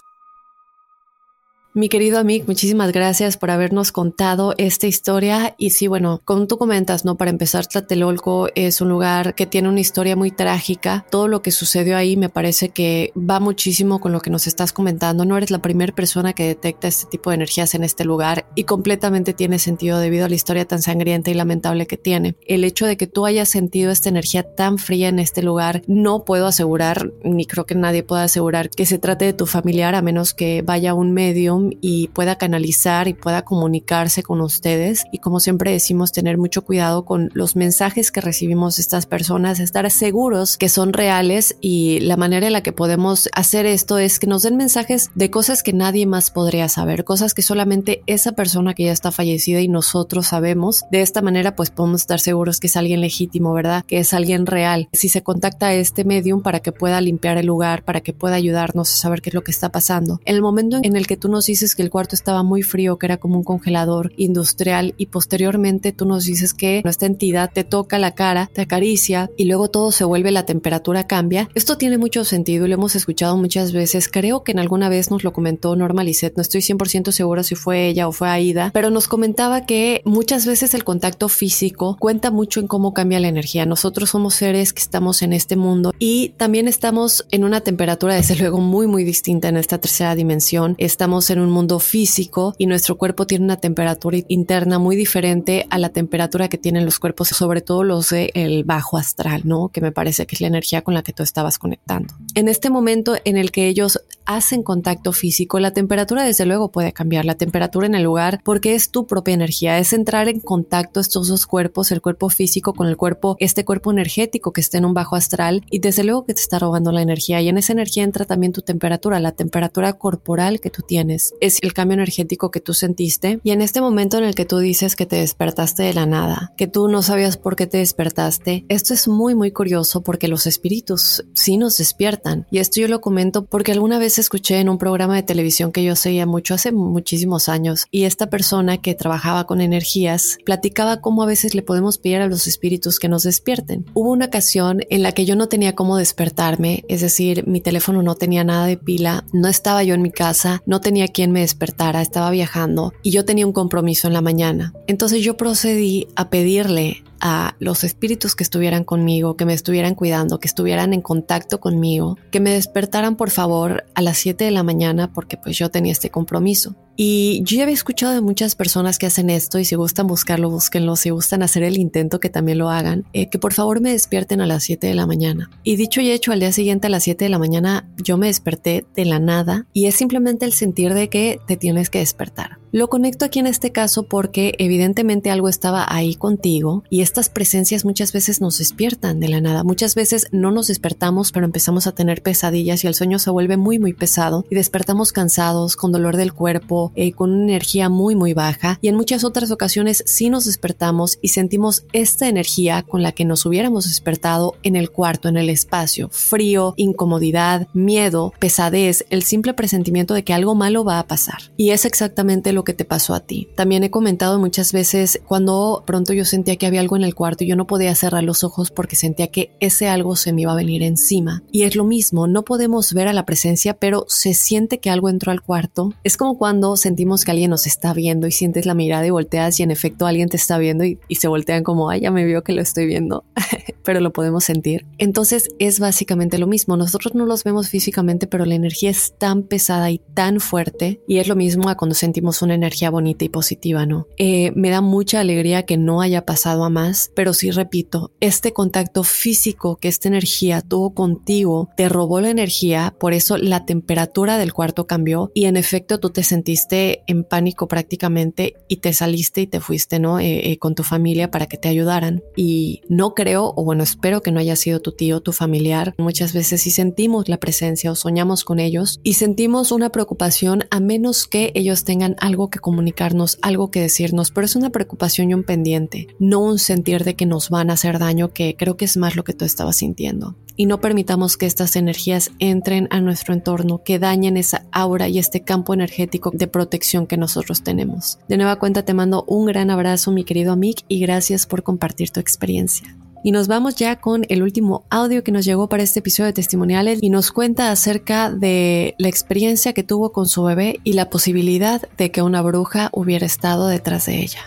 Mi 1.75 1.87
querido 1.87 2.17
amigo, 2.17 2.45
muchísimas 2.47 2.91
gracias 2.91 3.37
por 3.37 3.51
habernos 3.51 3.91
contado 3.91 4.55
esta 4.57 4.87
historia. 4.87 5.53
Y 5.59 5.69
sí, 5.69 5.85
bueno, 5.85 6.19
como 6.25 6.47
tú 6.47 6.57
comentas, 6.57 7.05
¿no? 7.05 7.15
Para 7.15 7.29
empezar, 7.29 7.67
Tlatelolco 7.67 8.49
es 8.55 8.81
un 8.81 8.89
lugar 8.89 9.35
que 9.35 9.45
tiene 9.45 9.69
una 9.69 9.79
historia 9.79 10.15
muy 10.15 10.31
trágica. 10.31 11.05
Todo 11.11 11.27
lo 11.27 11.43
que 11.43 11.51
sucedió 11.51 11.95
ahí 11.95 12.17
me 12.17 12.27
parece 12.27 12.69
que 12.69 13.13
va 13.15 13.39
muchísimo 13.39 14.01
con 14.01 14.11
lo 14.11 14.19
que 14.19 14.31
nos 14.31 14.47
estás 14.47 14.73
comentando. 14.73 15.25
No 15.25 15.37
eres 15.37 15.51
la 15.51 15.61
primera 15.61 15.93
persona 15.93 16.33
que 16.33 16.47
detecta 16.47 16.87
este 16.87 17.05
tipo 17.05 17.29
de 17.29 17.35
energías 17.35 17.75
en 17.75 17.83
este 17.83 18.03
lugar 18.03 18.47
y 18.55 18.63
completamente 18.63 19.33
tiene 19.33 19.59
sentido 19.59 19.99
debido 19.99 20.25
a 20.25 20.29
la 20.29 20.35
historia 20.35 20.65
tan 20.65 20.81
sangrienta 20.81 21.29
y 21.29 21.35
lamentable 21.35 21.85
que 21.85 21.97
tiene. 21.97 22.35
El 22.47 22.63
hecho 22.63 22.87
de 22.87 22.97
que 22.97 23.05
tú 23.05 23.27
hayas 23.27 23.47
sentido 23.47 23.91
esta 23.91 24.09
energía 24.09 24.41
tan 24.55 24.79
fría 24.79 25.09
en 25.09 25.19
este 25.19 25.43
lugar, 25.43 25.83
no 25.85 26.25
puedo 26.25 26.47
asegurar, 26.47 27.11
ni 27.23 27.45
creo 27.45 27.67
que 27.67 27.75
nadie 27.75 28.01
pueda 28.01 28.23
asegurar 28.23 28.71
que 28.71 28.87
se 28.87 28.97
trate 28.97 29.25
de 29.25 29.33
tu 29.33 29.45
familiar 29.45 29.93
a 29.93 30.01
menos 30.01 30.33
que 30.33 30.63
vaya 30.63 30.95
un 30.95 31.13
medio 31.13 31.58
y 31.81 32.07
pueda 32.09 32.37
canalizar 32.37 33.07
y 33.07 33.13
pueda 33.13 33.43
comunicarse 33.43 34.23
con 34.23 34.41
ustedes. 34.41 35.03
Y 35.11 35.19
como 35.19 35.39
siempre 35.39 35.71
decimos, 35.71 36.11
tener 36.11 36.37
mucho 36.37 36.63
cuidado 36.63 37.05
con 37.05 37.29
los 37.33 37.55
mensajes 37.55 38.11
que 38.11 38.21
recibimos 38.21 38.77
de 38.77 38.81
estas 38.81 39.05
personas, 39.05 39.59
estar 39.59 39.89
seguros 39.91 40.57
que 40.57 40.69
son 40.69 40.93
reales 40.93 41.55
y 41.61 41.99
la 42.01 42.17
manera 42.17 42.47
en 42.47 42.53
la 42.53 42.63
que 42.63 42.71
podemos 42.71 43.29
hacer 43.33 43.65
esto 43.65 43.97
es 43.97 44.19
que 44.19 44.27
nos 44.27 44.43
den 44.43 44.57
mensajes 44.57 45.09
de 45.15 45.29
cosas 45.29 45.63
que 45.63 45.73
nadie 45.73 46.05
más 46.05 46.31
podría 46.31 46.69
saber, 46.69 47.03
cosas 47.03 47.33
que 47.33 47.41
solamente 47.41 48.03
esa 48.07 48.33
persona 48.33 48.73
que 48.73 48.85
ya 48.85 48.91
está 48.91 49.11
fallecida 49.11 49.61
y 49.61 49.67
nosotros 49.67 50.27
sabemos. 50.27 50.83
De 50.91 51.01
esta 51.01 51.21
manera 51.21 51.55
pues 51.55 51.71
podemos 51.71 52.01
estar 52.01 52.19
seguros 52.19 52.59
que 52.59 52.67
es 52.67 52.75
alguien 52.75 53.01
legítimo, 53.01 53.53
¿verdad? 53.53 53.83
Que 53.85 53.99
es 53.99 54.13
alguien 54.13 54.45
real. 54.45 54.89
Si 54.93 55.09
se 55.09 55.23
contacta 55.23 55.67
a 55.67 55.73
este 55.73 56.03
medium 56.03 56.41
para 56.41 56.59
que 56.59 56.71
pueda 56.71 57.01
limpiar 57.01 57.37
el 57.37 57.47
lugar, 57.47 57.83
para 57.83 58.01
que 58.01 58.13
pueda 58.13 58.35
ayudarnos 58.35 58.91
a 58.91 58.95
saber 58.95 59.21
qué 59.21 59.29
es 59.29 59.33
lo 59.33 59.43
que 59.43 59.51
está 59.51 59.71
pasando. 59.71 60.19
En 60.25 60.35
el 60.35 60.41
momento 60.41 60.79
en 60.83 60.95
el 60.95 61.07
que 61.07 61.17
tú 61.17 61.29
nos 61.29 61.48
dices 61.49 61.75
que 61.75 61.81
el 61.81 61.89
cuarto 61.89 62.15
estaba 62.15 62.43
muy 62.43 62.61
frío, 62.61 62.97
que 62.97 63.07
era 63.07 63.17
como 63.17 63.37
un 63.37 63.43
congelador 63.43 64.13
industrial 64.17 64.93
y 64.97 65.07
posteriormente 65.07 65.91
tú 65.91 66.05
nos 66.05 66.25
dices 66.25 66.53
que 66.53 66.81
esta 66.85 67.05
entidad 67.05 67.51
te 67.51 67.63
toca 67.63 67.99
la 67.99 68.11
cara, 68.11 68.49
te 68.53 68.61
acaricia 68.61 69.29
y 69.37 69.45
luego 69.45 69.69
todo 69.69 69.91
se 69.91 70.03
vuelve, 70.03 70.31
la 70.31 70.45
temperatura 70.45 71.07
cambia. 71.07 71.49
Esto 71.55 71.77
tiene 71.77 71.97
mucho 71.97 72.23
sentido 72.23 72.65
y 72.65 72.69
lo 72.69 72.75
hemos 72.75 72.95
escuchado 72.95 73.37
muchas 73.37 73.73
veces. 73.73 74.09
Creo 74.09 74.43
que 74.43 74.51
en 74.51 74.59
alguna 74.59 74.89
vez 74.89 75.11
nos 75.11 75.23
lo 75.23 75.33
comentó 75.33 75.75
Norma 75.75 76.03
Lisset, 76.03 76.35
no 76.35 76.41
estoy 76.41 76.61
100% 76.61 77.11
segura 77.11 77.43
si 77.43 77.55
fue 77.55 77.87
ella 77.87 78.07
o 78.07 78.11
fue 78.11 78.29
Aida, 78.29 78.71
pero 78.73 78.89
nos 78.89 79.07
comentaba 79.07 79.65
que 79.65 80.01
muchas 80.05 80.45
veces 80.45 80.73
el 80.73 80.83
contacto 80.83 81.29
físico 81.29 81.97
cuenta 81.99 82.31
mucho 82.31 82.59
en 82.59 82.67
cómo 82.67 82.93
cambia 82.93 83.19
la 83.19 83.27
energía. 83.27 83.65
Nosotros 83.65 84.11
somos 84.11 84.35
seres 84.35 84.73
que 84.73 84.81
estamos 84.81 85.21
en 85.21 85.33
este 85.33 85.55
mundo 85.55 85.93
y 85.99 86.29
también 86.37 86.67
estamos 86.67 87.25
en 87.31 87.43
una 87.43 87.61
temperatura 87.61 88.15
desde 88.15 88.35
luego 88.39 88.59
muy 88.59 88.87
muy 88.87 89.03
distinta 89.03 89.49
en 89.49 89.57
esta 89.57 89.79
tercera 89.79 90.15
dimensión. 90.15 90.75
Estamos 90.77 91.29
en 91.29 91.38
un 91.39 91.49
mundo 91.49 91.79
físico 91.79 92.55
y 92.57 92.65
nuestro 92.65 92.97
cuerpo 92.97 93.27
tiene 93.27 93.45
una 93.45 93.57
temperatura 93.57 94.17
interna 94.27 94.79
muy 94.79 94.95
diferente 94.95 95.65
a 95.69 95.77
la 95.77 95.89
temperatura 95.89 96.47
que 96.47 96.57
tienen 96.57 96.85
los 96.85 96.99
cuerpos, 96.99 97.29
sobre 97.29 97.61
todo 97.61 97.83
los 97.83 98.09
del 98.09 98.31
el 98.33 98.63
bajo 98.63 98.97
astral, 98.97 99.41
¿no? 99.45 99.69
Que 99.69 99.81
me 99.81 99.91
parece 99.91 100.25
que 100.25 100.35
es 100.35 100.41
la 100.41 100.47
energía 100.47 100.81
con 100.81 100.93
la 100.93 101.03
que 101.03 101.13
tú 101.13 101.23
estabas 101.23 101.57
conectando. 101.57 102.13
En 102.35 102.47
este 102.47 102.69
momento 102.69 103.15
en 103.25 103.37
el 103.37 103.51
que 103.51 103.67
ellos 103.67 104.01
hacen 104.29 104.61
contacto 104.61 105.11
físico, 105.11 105.59
la 105.59 105.73
temperatura 105.73 106.23
desde 106.23 106.45
luego 106.45 106.71
puede 106.71 106.93
cambiar, 106.93 107.25
la 107.25 107.33
temperatura 107.33 107.87
en 107.87 107.95
el 107.95 108.03
lugar, 108.03 108.41
porque 108.45 108.75
es 108.75 108.91
tu 108.91 109.07
propia 109.07 109.33
energía, 109.33 109.79
es 109.79 109.91
entrar 109.91 110.29
en 110.29 110.39
contacto 110.39 110.99
estos 110.99 111.29
dos 111.29 111.47
cuerpos, 111.47 111.91
el 111.91 111.99
cuerpo 111.99 112.29
físico 112.29 112.73
con 112.73 112.87
el 112.87 112.95
cuerpo, 112.95 113.37
este 113.39 113.65
cuerpo 113.65 113.91
energético 113.91 114.53
que 114.53 114.61
está 114.61 114.77
en 114.77 114.85
un 114.85 114.93
bajo 114.93 115.15
astral 115.15 115.65
y 115.71 115.79
desde 115.79 116.03
luego 116.03 116.25
que 116.25 116.35
te 116.35 116.41
está 116.41 116.59
robando 116.59 116.91
la 116.91 117.01
energía 117.01 117.41
y 117.41 117.49
en 117.49 117.57
esa 117.57 117.73
energía 117.73 118.03
entra 118.03 118.25
también 118.25 118.53
tu 118.53 118.61
temperatura, 118.61 119.19
la 119.19 119.31
temperatura 119.31 119.93
corporal 119.93 120.59
que 120.59 120.69
tú 120.69 120.83
tienes. 120.87 121.33
Es 121.41 121.57
el 121.63 121.73
cambio 121.73 121.95
energético 121.95 122.51
que 122.51 122.61
tú 122.61 122.75
sentiste 122.75 123.39
y 123.43 123.49
en 123.49 123.63
este 123.63 123.81
momento 123.81 124.19
en 124.19 124.25
el 124.25 124.35
que 124.35 124.45
tú 124.45 124.59
dices 124.59 124.95
que 124.95 125.07
te 125.07 125.15
despertaste 125.15 125.81
de 125.81 125.95
la 125.95 126.05
nada, 126.05 126.53
que 126.55 126.67
tú 126.67 126.87
no 126.87 127.01
sabías 127.01 127.37
por 127.37 127.55
qué 127.55 127.65
te 127.65 127.79
despertaste, 127.79 128.63
esto 128.69 128.93
es 128.93 129.07
muy 129.07 129.33
muy 129.33 129.51
curioso 129.51 130.01
porque 130.01 130.27
los 130.27 130.45
espíritus 130.45 131.25
sí 131.33 131.57
nos 131.57 131.79
despiertan 131.79 132.45
y 132.51 132.59
esto 132.59 132.79
yo 132.79 132.87
lo 132.87 133.01
comento 133.01 133.45
porque 133.45 133.71
alguna 133.71 133.97
vez 133.97 134.18
escuché 134.21 134.59
en 134.59 134.69
un 134.69 134.77
programa 134.77 135.15
de 135.15 135.23
televisión 135.23 135.71
que 135.71 135.83
yo 135.83 135.95
seguía 135.95 136.25
mucho 136.25 136.53
hace 136.53 136.71
muchísimos 136.71 137.49
años 137.49 137.85
y 137.91 138.03
esta 138.03 138.29
persona 138.29 138.77
que 138.77 138.95
trabajaba 138.95 139.45
con 139.45 139.61
energías 139.61 140.37
platicaba 140.45 141.01
cómo 141.01 141.23
a 141.23 141.25
veces 141.25 141.55
le 141.55 141.61
podemos 141.61 141.97
pedir 141.97 142.21
a 142.21 142.27
los 142.27 142.47
espíritus 142.47 142.99
que 142.99 143.09
nos 143.09 143.23
despierten. 143.23 143.85
Hubo 143.93 144.11
una 144.11 144.25
ocasión 144.25 144.81
en 144.89 145.03
la 145.03 145.11
que 145.11 145.25
yo 145.25 145.35
no 145.35 145.47
tenía 145.47 145.75
cómo 145.75 145.97
despertarme, 145.97 146.83
es 146.87 147.01
decir, 147.01 147.47
mi 147.47 147.61
teléfono 147.61 148.03
no 148.03 148.15
tenía 148.15 148.43
nada 148.43 148.65
de 148.65 148.77
pila, 148.77 149.25
no 149.33 149.47
estaba 149.47 149.83
yo 149.83 149.95
en 149.95 150.01
mi 150.01 150.11
casa, 150.11 150.61
no 150.65 150.81
tenía 150.81 151.07
quien 151.07 151.31
me 151.31 151.41
despertara, 151.41 152.01
estaba 152.01 152.31
viajando 152.31 152.93
y 153.03 153.11
yo 153.11 153.25
tenía 153.25 153.47
un 153.47 153.53
compromiso 153.53 154.07
en 154.07 154.13
la 154.13 154.21
mañana. 154.21 154.73
Entonces 154.87 155.23
yo 155.23 155.37
procedí 155.37 156.07
a 156.15 156.29
pedirle 156.29 157.03
a 157.21 157.55
los 157.59 157.83
espíritus 157.83 158.35
que 158.35 158.43
estuvieran 158.43 158.83
conmigo, 158.83 159.35
que 159.35 159.45
me 159.45 159.53
estuvieran 159.53 159.95
cuidando, 159.95 160.39
que 160.39 160.47
estuvieran 160.47 160.93
en 160.93 161.01
contacto 161.01 161.59
conmigo, 161.59 162.17
que 162.31 162.39
me 162.39 162.51
despertaran 162.51 163.15
por 163.15 163.29
favor 163.29 163.85
a 163.95 164.01
las 164.01 164.17
7 164.17 164.43
de 164.43 164.51
la 164.51 164.63
mañana 164.63 165.11
porque 165.13 165.37
pues 165.37 165.57
yo 165.57 165.69
tenía 165.69 165.91
este 165.91 166.09
compromiso. 166.09 166.75
Y 167.01 167.41
yo 167.45 167.55
ya 167.55 167.63
había 167.63 167.75
escuchado 167.75 168.13
de 168.13 168.19
muchas 168.19 168.55
personas 168.55 168.97
que 168.97 169.05
hacen 169.05 169.29
esto 169.29 169.57
y 169.57 169.63
si 169.63 169.75
gustan 169.75 170.05
buscarlo, 170.05 170.49
búsquenlo, 170.49 170.97
si 170.97 171.11
gustan 171.11 171.43
hacer 171.43 171.63
el 171.63 171.77
intento, 171.77 172.19
que 172.19 172.29
también 172.29 172.57
lo 172.57 172.69
hagan, 172.69 173.05
eh, 173.13 173.29
que 173.29 173.39
por 173.39 173.53
favor 173.53 173.79
me 173.79 173.93
despierten 173.93 174.41
a 174.41 174.45
las 174.45 174.63
7 174.63 174.85
de 174.85 174.95
la 174.95 175.07
mañana. 175.07 175.49
Y 175.63 175.77
dicho 175.77 176.01
y 176.01 176.11
hecho, 176.11 176.33
al 176.33 176.41
día 176.41 176.51
siguiente 176.51 176.87
a 176.87 176.89
las 176.89 177.05
7 177.05 177.23
de 177.23 177.29
la 177.29 177.39
mañana 177.39 177.87
yo 178.03 178.17
me 178.17 178.27
desperté 178.27 178.85
de 178.97 179.05
la 179.05 179.19
nada 179.19 179.65
y 179.71 179.85
es 179.85 179.95
simplemente 179.95 180.43
el 180.43 180.51
sentir 180.51 180.93
de 180.93 181.07
que 181.07 181.39
te 181.47 181.55
tienes 181.55 181.89
que 181.89 181.99
despertar. 181.99 182.59
Lo 182.73 182.89
conecto 182.89 183.23
aquí 183.23 183.39
en 183.39 183.47
este 183.47 183.71
caso 183.71 184.03
porque 184.03 184.53
evidentemente 184.59 185.31
algo 185.31 185.47
estaba 185.47 185.85
ahí 185.87 186.15
contigo 186.15 186.83
y 186.89 187.01
estas 187.01 187.29
presencias 187.29 187.85
muchas 187.85 188.11
veces 188.11 188.41
nos 188.41 188.57
despiertan 188.57 189.21
de 189.21 189.29
la 189.29 189.39
nada. 189.39 189.63
Muchas 189.63 189.95
veces 189.95 190.27
no 190.33 190.51
nos 190.51 190.67
despertamos 190.67 191.31
pero 191.31 191.45
empezamos 191.45 191.87
a 191.87 191.93
tener 191.93 192.21
pesadillas 192.21 192.83
y 192.83 192.87
el 192.87 192.93
sueño 192.93 193.19
se 193.19 193.31
vuelve 193.31 193.55
muy 193.55 193.79
muy 193.79 193.93
pesado 193.93 194.45
y 194.49 194.55
despertamos 194.55 195.13
cansados, 195.13 195.77
con 195.77 195.93
dolor 195.93 196.17
del 196.17 196.33
cuerpo, 196.33 196.88
eh, 196.95 197.11
con 197.11 197.31
una 197.31 197.43
energía 197.43 197.89
muy 197.89 198.15
muy 198.15 198.33
baja 198.33 198.79
y 198.81 198.87
en 198.87 198.95
muchas 198.95 199.23
otras 199.23 199.51
ocasiones 199.51 200.03
sí 200.05 200.29
nos 200.29 200.45
despertamos 200.45 201.19
y 201.21 201.29
sentimos 201.29 201.85
esta 201.93 202.27
energía 202.27 202.83
con 202.83 203.01
la 203.01 203.11
que 203.11 203.25
nos 203.25 203.45
hubiéramos 203.45 203.85
despertado 203.85 204.55
en 204.63 204.75
el 204.75 204.91
cuarto, 204.91 205.29
en 205.29 205.37
el 205.37 205.49
espacio, 205.49 206.09
frío, 206.11 206.73
incomodidad, 206.77 207.67
miedo, 207.73 208.33
pesadez, 208.39 209.05
el 209.09 209.23
simple 209.23 209.53
presentimiento 209.53 210.13
de 210.13 210.23
que 210.23 210.33
algo 210.33 210.55
malo 210.55 210.83
va 210.83 210.99
a 210.99 211.07
pasar. 211.07 211.51
Y 211.57 211.71
es 211.71 211.85
exactamente 211.85 212.53
lo 212.53 212.63
que 212.63 212.73
te 212.73 212.85
pasó 212.85 213.13
a 213.13 213.19
ti. 213.21 213.47
También 213.55 213.83
he 213.83 213.91
comentado 213.91 214.39
muchas 214.39 214.71
veces 214.71 215.21
cuando 215.27 215.83
pronto 215.85 216.13
yo 216.13 216.25
sentía 216.25 216.55
que 216.55 216.65
había 216.65 216.81
algo 216.81 216.95
en 216.95 217.03
el 217.03 217.15
cuarto 217.15 217.43
y 217.43 217.47
yo 217.47 217.55
no 217.55 217.67
podía 217.67 217.95
cerrar 217.95 218.23
los 218.23 218.43
ojos 218.43 218.71
porque 218.71 218.95
sentía 218.95 219.27
que 219.27 219.51
ese 219.59 219.87
algo 219.87 220.15
se 220.15 220.33
me 220.33 220.41
iba 220.41 220.51
a 220.51 220.55
venir 220.55 220.83
encima. 220.83 221.43
Y 221.51 221.63
es 221.63 221.75
lo 221.75 221.83
mismo, 221.83 222.27
no 222.27 222.43
podemos 222.43 222.93
ver 222.93 223.07
a 223.07 223.13
la 223.13 223.25
presencia, 223.25 223.73
pero 223.75 224.05
se 224.07 224.33
siente 224.33 224.79
que 224.79 224.89
algo 224.89 225.09
entró 225.09 225.31
al 225.31 225.41
cuarto. 225.41 225.93
Es 226.03 226.17
como 226.17 226.37
cuando 226.37 226.68
sentimos 226.77 227.25
que 227.25 227.31
alguien 227.31 227.49
nos 227.49 227.67
está 227.67 227.93
viendo 227.93 228.27
y 228.27 228.31
sientes 228.31 228.65
la 228.65 228.73
mirada 228.73 229.05
y 229.05 229.09
volteas 229.09 229.59
y 229.59 229.63
en 229.63 229.71
efecto 229.71 230.05
alguien 230.05 230.29
te 230.29 230.37
está 230.37 230.57
viendo 230.57 230.83
y, 230.83 230.99
y 231.07 231.15
se 231.15 231.27
voltean 231.27 231.63
como, 231.63 231.89
ay, 231.89 232.01
ya 232.01 232.11
me 232.11 232.25
vio 232.25 232.43
que 232.43 232.53
lo 232.53 232.61
estoy 232.61 232.85
viendo, 232.85 233.23
pero 233.83 233.99
lo 233.99 234.11
podemos 234.11 234.43
sentir. 234.43 234.85
Entonces 234.97 235.49
es 235.59 235.79
básicamente 235.79 236.37
lo 236.37 236.47
mismo. 236.47 236.77
Nosotros 236.77 237.15
no 237.15 237.25
los 237.25 237.43
vemos 237.43 237.69
físicamente, 237.69 238.27
pero 238.27 238.45
la 238.45 238.55
energía 238.55 238.89
es 238.89 239.13
tan 239.17 239.43
pesada 239.43 239.91
y 239.91 239.99
tan 240.13 240.39
fuerte 240.39 241.01
y 241.07 241.17
es 241.17 241.27
lo 241.27 241.35
mismo 241.35 241.69
a 241.69 241.75
cuando 241.75 241.95
sentimos 241.95 242.41
un 242.41 242.51
energía 242.51 242.89
bonita 242.89 243.25
y 243.25 243.29
positiva, 243.29 243.85
¿no? 243.85 244.07
Eh, 244.17 244.51
me 244.55 244.69
da 244.69 244.81
mucha 244.81 245.19
alegría 245.19 245.63
que 245.63 245.77
no 245.77 246.01
haya 246.01 246.25
pasado 246.25 246.63
a 246.63 246.69
más, 246.69 247.11
pero 247.15 247.33
sí 247.33 247.51
repito, 247.51 248.11
este 248.19 248.53
contacto 248.53 249.03
físico 249.03 249.77
que 249.77 249.87
esta 249.87 250.07
energía 250.07 250.61
tuvo 250.61 250.93
contigo 250.93 251.69
te 251.75 251.89
robó 251.89 252.21
la 252.21 252.29
energía, 252.29 252.93
por 252.99 253.13
eso 253.13 253.37
la 253.37 253.65
temperatura 253.65 254.37
del 254.37 254.53
cuarto 254.53 254.87
cambió 254.87 255.31
y 255.33 255.45
en 255.45 255.57
efecto 255.57 255.99
tú 255.99 256.09
te 256.09 256.23
sentiste 256.23 256.58
en 256.69 257.23
pánico 257.23 257.67
prácticamente 257.67 258.55
y 258.67 258.77
te 258.77 258.93
saliste 258.93 259.41
y 259.41 259.47
te 259.47 259.59
fuiste, 259.59 259.99
¿no? 259.99 260.19
Eh, 260.19 260.51
eh, 260.51 260.57
con 260.57 260.75
tu 260.75 260.83
familia 260.83 261.31
para 261.31 261.47
que 261.47 261.57
te 261.57 261.67
ayudaran. 261.67 262.21
Y 262.35 262.81
no 262.89 263.13
creo, 263.13 263.53
o 263.55 263.63
bueno, 263.63 263.83
espero 263.83 264.21
que 264.21 264.31
no 264.31 264.39
haya 264.39 264.55
sido 264.55 264.79
tu 264.79 264.91
tío, 264.91 265.21
tu 265.21 265.31
familiar. 265.31 265.93
Muchas 265.97 266.33
veces 266.33 266.61
sí 266.61 266.71
sentimos 266.71 267.29
la 267.29 267.37
presencia 267.37 267.91
o 267.91 267.95
soñamos 267.95 268.43
con 268.43 268.59
ellos 268.59 268.99
y 269.03 269.13
sentimos 269.13 269.71
una 269.71 269.89
preocupación 269.91 270.63
a 270.71 270.79
menos 270.79 271.27
que 271.27 271.51
ellos 271.55 271.83
tengan 271.83 272.15
algo 272.19 272.49
que 272.49 272.59
comunicarnos, 272.59 273.37
algo 273.41 273.71
que 273.71 273.81
decirnos, 273.81 274.31
pero 274.31 274.45
es 274.45 274.55
una 274.55 274.69
preocupación 274.69 275.29
y 275.29 275.33
un 275.33 275.43
pendiente, 275.43 276.07
no 276.19 276.39
un 276.39 276.59
sentir 276.59 277.03
de 277.03 277.15
que 277.15 277.25
nos 277.25 277.49
van 277.49 277.69
a 277.69 277.73
hacer 277.73 277.99
daño, 277.99 278.33
que 278.33 278.55
creo 278.55 278.77
que 278.77 278.85
es 278.85 278.97
más 278.97 279.15
lo 279.15 279.23
que 279.23 279.33
tú 279.33 279.45
estabas 279.45 279.77
sintiendo. 279.77 280.35
Y 280.59 280.65
no 280.65 280.81
permitamos 280.81 281.37
que 281.37 281.45
estas 281.45 281.77
energías 281.77 282.31
entren 282.37 282.89
a 282.91 282.99
nuestro 282.99 283.33
entorno, 283.33 283.81
que 283.81 283.97
dañen 283.97 284.35
esa 284.35 284.65
aura 284.73 285.07
y 285.07 285.17
este 285.17 285.39
campo 285.39 285.73
energético 285.73 286.31
de 286.33 286.47
protección 286.47 287.07
que 287.07 287.15
nosotros 287.15 287.63
tenemos. 287.63 288.19
De 288.27 288.35
nueva 288.35 288.57
cuenta 288.57 288.83
te 288.83 288.93
mando 288.93 289.23
un 289.25 289.45
gran 289.45 289.69
abrazo, 289.69 290.11
mi 290.11 290.25
querido 290.25 290.51
Amic, 290.51 290.83
y 290.89 290.99
gracias 290.99 291.45
por 291.45 291.63
compartir 291.63 292.09
tu 292.09 292.19
experiencia. 292.19 292.93
Y 293.23 293.31
nos 293.31 293.47
vamos 293.47 293.77
ya 293.77 294.01
con 294.01 294.25
el 294.27 294.43
último 294.43 294.83
audio 294.89 295.23
que 295.23 295.31
nos 295.31 295.45
llegó 295.45 295.69
para 295.69 295.83
este 295.83 295.99
episodio 295.99 296.27
de 296.27 296.33
testimoniales 296.33 296.99
y 297.01 297.09
nos 297.09 297.31
cuenta 297.31 297.71
acerca 297.71 298.29
de 298.29 298.95
la 298.97 299.07
experiencia 299.07 299.71
que 299.71 299.83
tuvo 299.83 300.11
con 300.11 300.27
su 300.27 300.43
bebé 300.43 300.81
y 300.83 300.91
la 300.91 301.09
posibilidad 301.09 301.87
de 301.97 302.11
que 302.11 302.21
una 302.21 302.41
bruja 302.41 302.89
hubiera 302.91 303.25
estado 303.25 303.67
detrás 303.67 304.07
de 304.07 304.19
ella. 304.19 304.41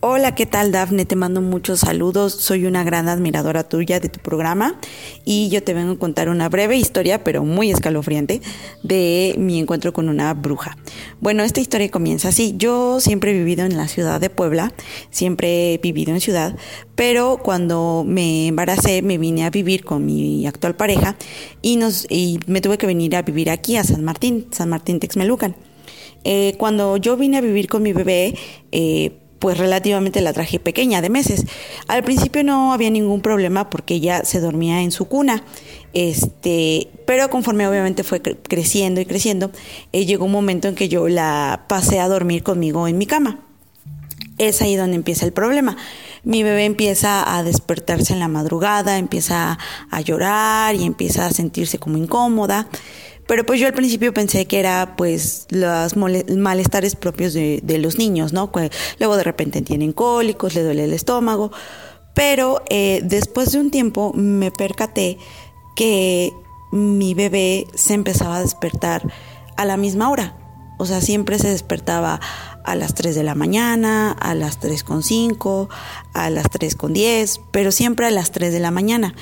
Hola, 0.00 0.34
¿qué 0.34 0.44
tal 0.44 0.72
Dafne? 0.72 1.06
Te 1.06 1.16
mando 1.16 1.40
muchos 1.40 1.80
saludos. 1.80 2.34
Soy 2.34 2.66
una 2.66 2.84
gran 2.84 3.08
admiradora 3.08 3.66
tuya 3.66 3.98
de 3.98 4.10
tu 4.10 4.20
programa 4.20 4.78
y 5.24 5.48
yo 5.48 5.62
te 5.62 5.72
vengo 5.72 5.92
a 5.92 5.98
contar 5.98 6.28
una 6.28 6.50
breve 6.50 6.76
historia, 6.76 7.24
pero 7.24 7.44
muy 7.44 7.70
escalofriante, 7.70 8.42
de 8.82 9.34
mi 9.38 9.58
encuentro 9.58 9.94
con 9.94 10.10
una 10.10 10.34
bruja. 10.34 10.76
Bueno, 11.20 11.42
esta 11.44 11.60
historia 11.60 11.90
comienza 11.90 12.28
así. 12.28 12.54
Yo 12.58 13.00
siempre 13.00 13.30
he 13.30 13.34
vivido 13.34 13.64
en 13.64 13.78
la 13.78 13.88
ciudad 13.88 14.20
de 14.20 14.28
Puebla, 14.28 14.74
siempre 15.10 15.72
he 15.72 15.78
vivido 15.78 16.12
en 16.12 16.20
ciudad, 16.20 16.56
pero 16.94 17.38
cuando 17.42 18.04
me 18.06 18.48
embaracé 18.48 19.00
me 19.00 19.16
vine 19.16 19.46
a 19.46 19.50
vivir 19.50 19.82
con 19.82 20.04
mi 20.04 20.46
actual 20.46 20.76
pareja 20.76 21.16
y, 21.62 21.76
nos, 21.76 22.06
y 22.10 22.38
me 22.46 22.60
tuve 22.60 22.76
que 22.76 22.86
venir 22.86 23.16
a 23.16 23.22
vivir 23.22 23.48
aquí 23.48 23.78
a 23.78 23.82
San 23.82 24.04
Martín, 24.04 24.46
San 24.50 24.68
Martín 24.68 25.00
Texmelucan. 25.00 25.56
Eh, 26.22 26.54
cuando 26.58 26.98
yo 26.98 27.16
vine 27.16 27.38
a 27.38 27.40
vivir 27.40 27.66
con 27.66 27.82
mi 27.82 27.94
bebé, 27.94 28.34
eh, 28.72 29.22
pues 29.38 29.58
relativamente 29.58 30.20
la 30.20 30.32
traje 30.32 30.58
pequeña, 30.58 31.00
de 31.00 31.10
meses. 31.10 31.44
Al 31.88 32.02
principio 32.02 32.44
no 32.44 32.72
había 32.72 32.90
ningún 32.90 33.20
problema 33.20 33.70
porque 33.70 33.94
ella 33.94 34.24
se 34.24 34.40
dormía 34.40 34.82
en 34.82 34.92
su 34.92 35.06
cuna. 35.06 35.44
Este, 35.92 36.88
pero 37.06 37.30
conforme 37.30 37.66
obviamente 37.66 38.02
fue 38.02 38.20
creciendo 38.20 39.00
y 39.00 39.06
creciendo, 39.06 39.50
eh, 39.92 40.04
llegó 40.04 40.26
un 40.26 40.32
momento 40.32 40.68
en 40.68 40.74
que 40.74 40.88
yo 40.88 41.08
la 41.08 41.64
pasé 41.68 42.00
a 42.00 42.08
dormir 42.08 42.42
conmigo 42.42 42.88
en 42.88 42.98
mi 42.98 43.06
cama. 43.06 43.40
Es 44.38 44.60
ahí 44.60 44.76
donde 44.76 44.96
empieza 44.96 45.24
el 45.24 45.32
problema. 45.32 45.76
Mi 46.22 46.42
bebé 46.42 46.64
empieza 46.64 47.36
a 47.36 47.42
despertarse 47.42 48.12
en 48.12 48.18
la 48.18 48.28
madrugada, 48.28 48.98
empieza 48.98 49.58
a 49.90 50.00
llorar 50.00 50.74
y 50.74 50.84
empieza 50.84 51.26
a 51.26 51.30
sentirse 51.30 51.78
como 51.78 51.96
incómoda. 51.96 52.68
Pero 53.26 53.44
pues 53.44 53.58
yo 53.58 53.66
al 53.66 53.74
principio 53.74 54.14
pensé 54.14 54.46
que 54.46 54.60
era 54.60 54.94
pues 54.96 55.46
los 55.50 55.96
malestares 55.96 56.94
propios 56.94 57.34
de, 57.34 57.78
los 57.78 57.98
niños, 57.98 58.32
¿no? 58.32 58.50
Luego 58.98 59.16
de 59.16 59.24
repente 59.24 59.62
tienen 59.62 59.92
cólicos, 59.92 60.54
le 60.54 60.62
duele 60.62 60.84
el 60.84 60.92
estómago. 60.92 61.50
Pero 62.14 62.62
eh, 62.70 63.02
después 63.04 63.52
de 63.52 63.58
un 63.58 63.70
tiempo 63.70 64.12
me 64.14 64.50
percaté 64.50 65.18
que 65.74 66.32
mi 66.72 67.14
bebé 67.14 67.66
se 67.74 67.94
empezaba 67.94 68.36
a 68.36 68.40
despertar 68.42 69.02
a 69.56 69.64
la 69.64 69.76
misma 69.76 70.08
hora. 70.08 70.36
O 70.78 70.86
sea, 70.86 71.00
siempre 71.00 71.38
se 71.38 71.48
despertaba 71.48 72.20
a 72.66 72.74
las 72.74 72.94
3 72.94 73.14
de 73.14 73.22
la 73.22 73.34
mañana, 73.34 74.12
a 74.12 74.34
las 74.34 74.60
3.5, 74.60 75.68
a 76.12 76.30
las 76.30 76.46
3.10, 76.46 77.40
pero 77.52 77.72
siempre 77.72 78.06
a 78.06 78.10
las 78.10 78.32
3 78.32 78.52
de 78.52 78.60
la 78.60 78.72
mañana. 78.72 79.14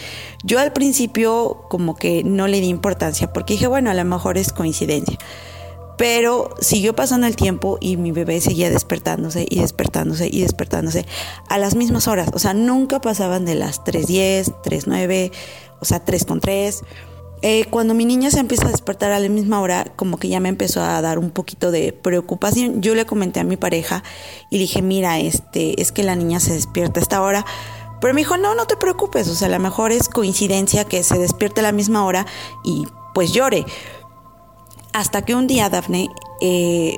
Yo 0.42 0.58
al 0.58 0.72
principio 0.72 1.66
como 1.68 1.94
que 1.94 2.24
no 2.24 2.48
le 2.48 2.60
di 2.60 2.68
importancia 2.68 3.32
porque 3.32 3.54
dije, 3.54 3.66
bueno, 3.66 3.90
a 3.90 3.94
lo 3.94 4.04
mejor 4.04 4.38
es 4.38 4.52
coincidencia. 4.52 5.18
Pero 5.96 6.54
siguió 6.60 6.96
pasando 6.96 7.28
el 7.28 7.36
tiempo 7.36 7.78
y 7.80 7.96
mi 7.96 8.10
bebé 8.10 8.40
seguía 8.40 8.68
despertándose 8.68 9.46
y 9.48 9.60
despertándose 9.60 10.28
y 10.28 10.40
despertándose 10.40 11.06
a 11.48 11.58
las 11.58 11.76
mismas 11.76 12.08
horas. 12.08 12.30
O 12.32 12.40
sea, 12.40 12.52
nunca 12.52 13.00
pasaban 13.00 13.44
de 13.44 13.54
las 13.54 13.84
3.10, 13.84 14.54
3.9, 14.64 15.30
o 15.80 15.84
sea, 15.84 16.04
3.3. 16.04 16.82
Eh, 17.46 17.66
cuando 17.68 17.92
mi 17.92 18.06
niña 18.06 18.30
se 18.30 18.40
empieza 18.40 18.68
a 18.68 18.70
despertar 18.70 19.12
a 19.12 19.20
la 19.20 19.28
misma 19.28 19.60
hora, 19.60 19.84
como 19.96 20.16
que 20.16 20.30
ya 20.30 20.40
me 20.40 20.48
empezó 20.48 20.82
a 20.82 21.02
dar 21.02 21.18
un 21.18 21.30
poquito 21.30 21.70
de 21.70 21.92
preocupación. 21.92 22.80
Yo 22.80 22.94
le 22.94 23.04
comenté 23.04 23.38
a 23.40 23.44
mi 23.44 23.58
pareja 23.58 24.02
y 24.48 24.56
dije, 24.56 24.80
mira, 24.80 25.18
este, 25.18 25.78
es 25.78 25.92
que 25.92 26.04
la 26.04 26.16
niña 26.16 26.40
se 26.40 26.54
despierta 26.54 27.00
a 27.00 27.02
esta 27.02 27.20
hora. 27.20 27.44
Pero 28.00 28.14
me 28.14 28.22
dijo, 28.22 28.38
no, 28.38 28.54
no 28.54 28.64
te 28.64 28.78
preocupes, 28.78 29.28
o 29.28 29.34
sea, 29.34 29.48
a 29.48 29.50
lo 29.50 29.58
mejor 29.58 29.92
es 29.92 30.08
coincidencia 30.08 30.86
que 30.86 31.02
se 31.02 31.18
despierte 31.18 31.60
a 31.60 31.64
la 31.64 31.72
misma 31.72 32.06
hora 32.06 32.24
y 32.64 32.86
pues 33.12 33.34
llore. 33.34 33.66
Hasta 34.94 35.20
que 35.20 35.34
un 35.34 35.46
día, 35.46 35.68
Dafne, 35.68 36.08
eh, 36.40 36.96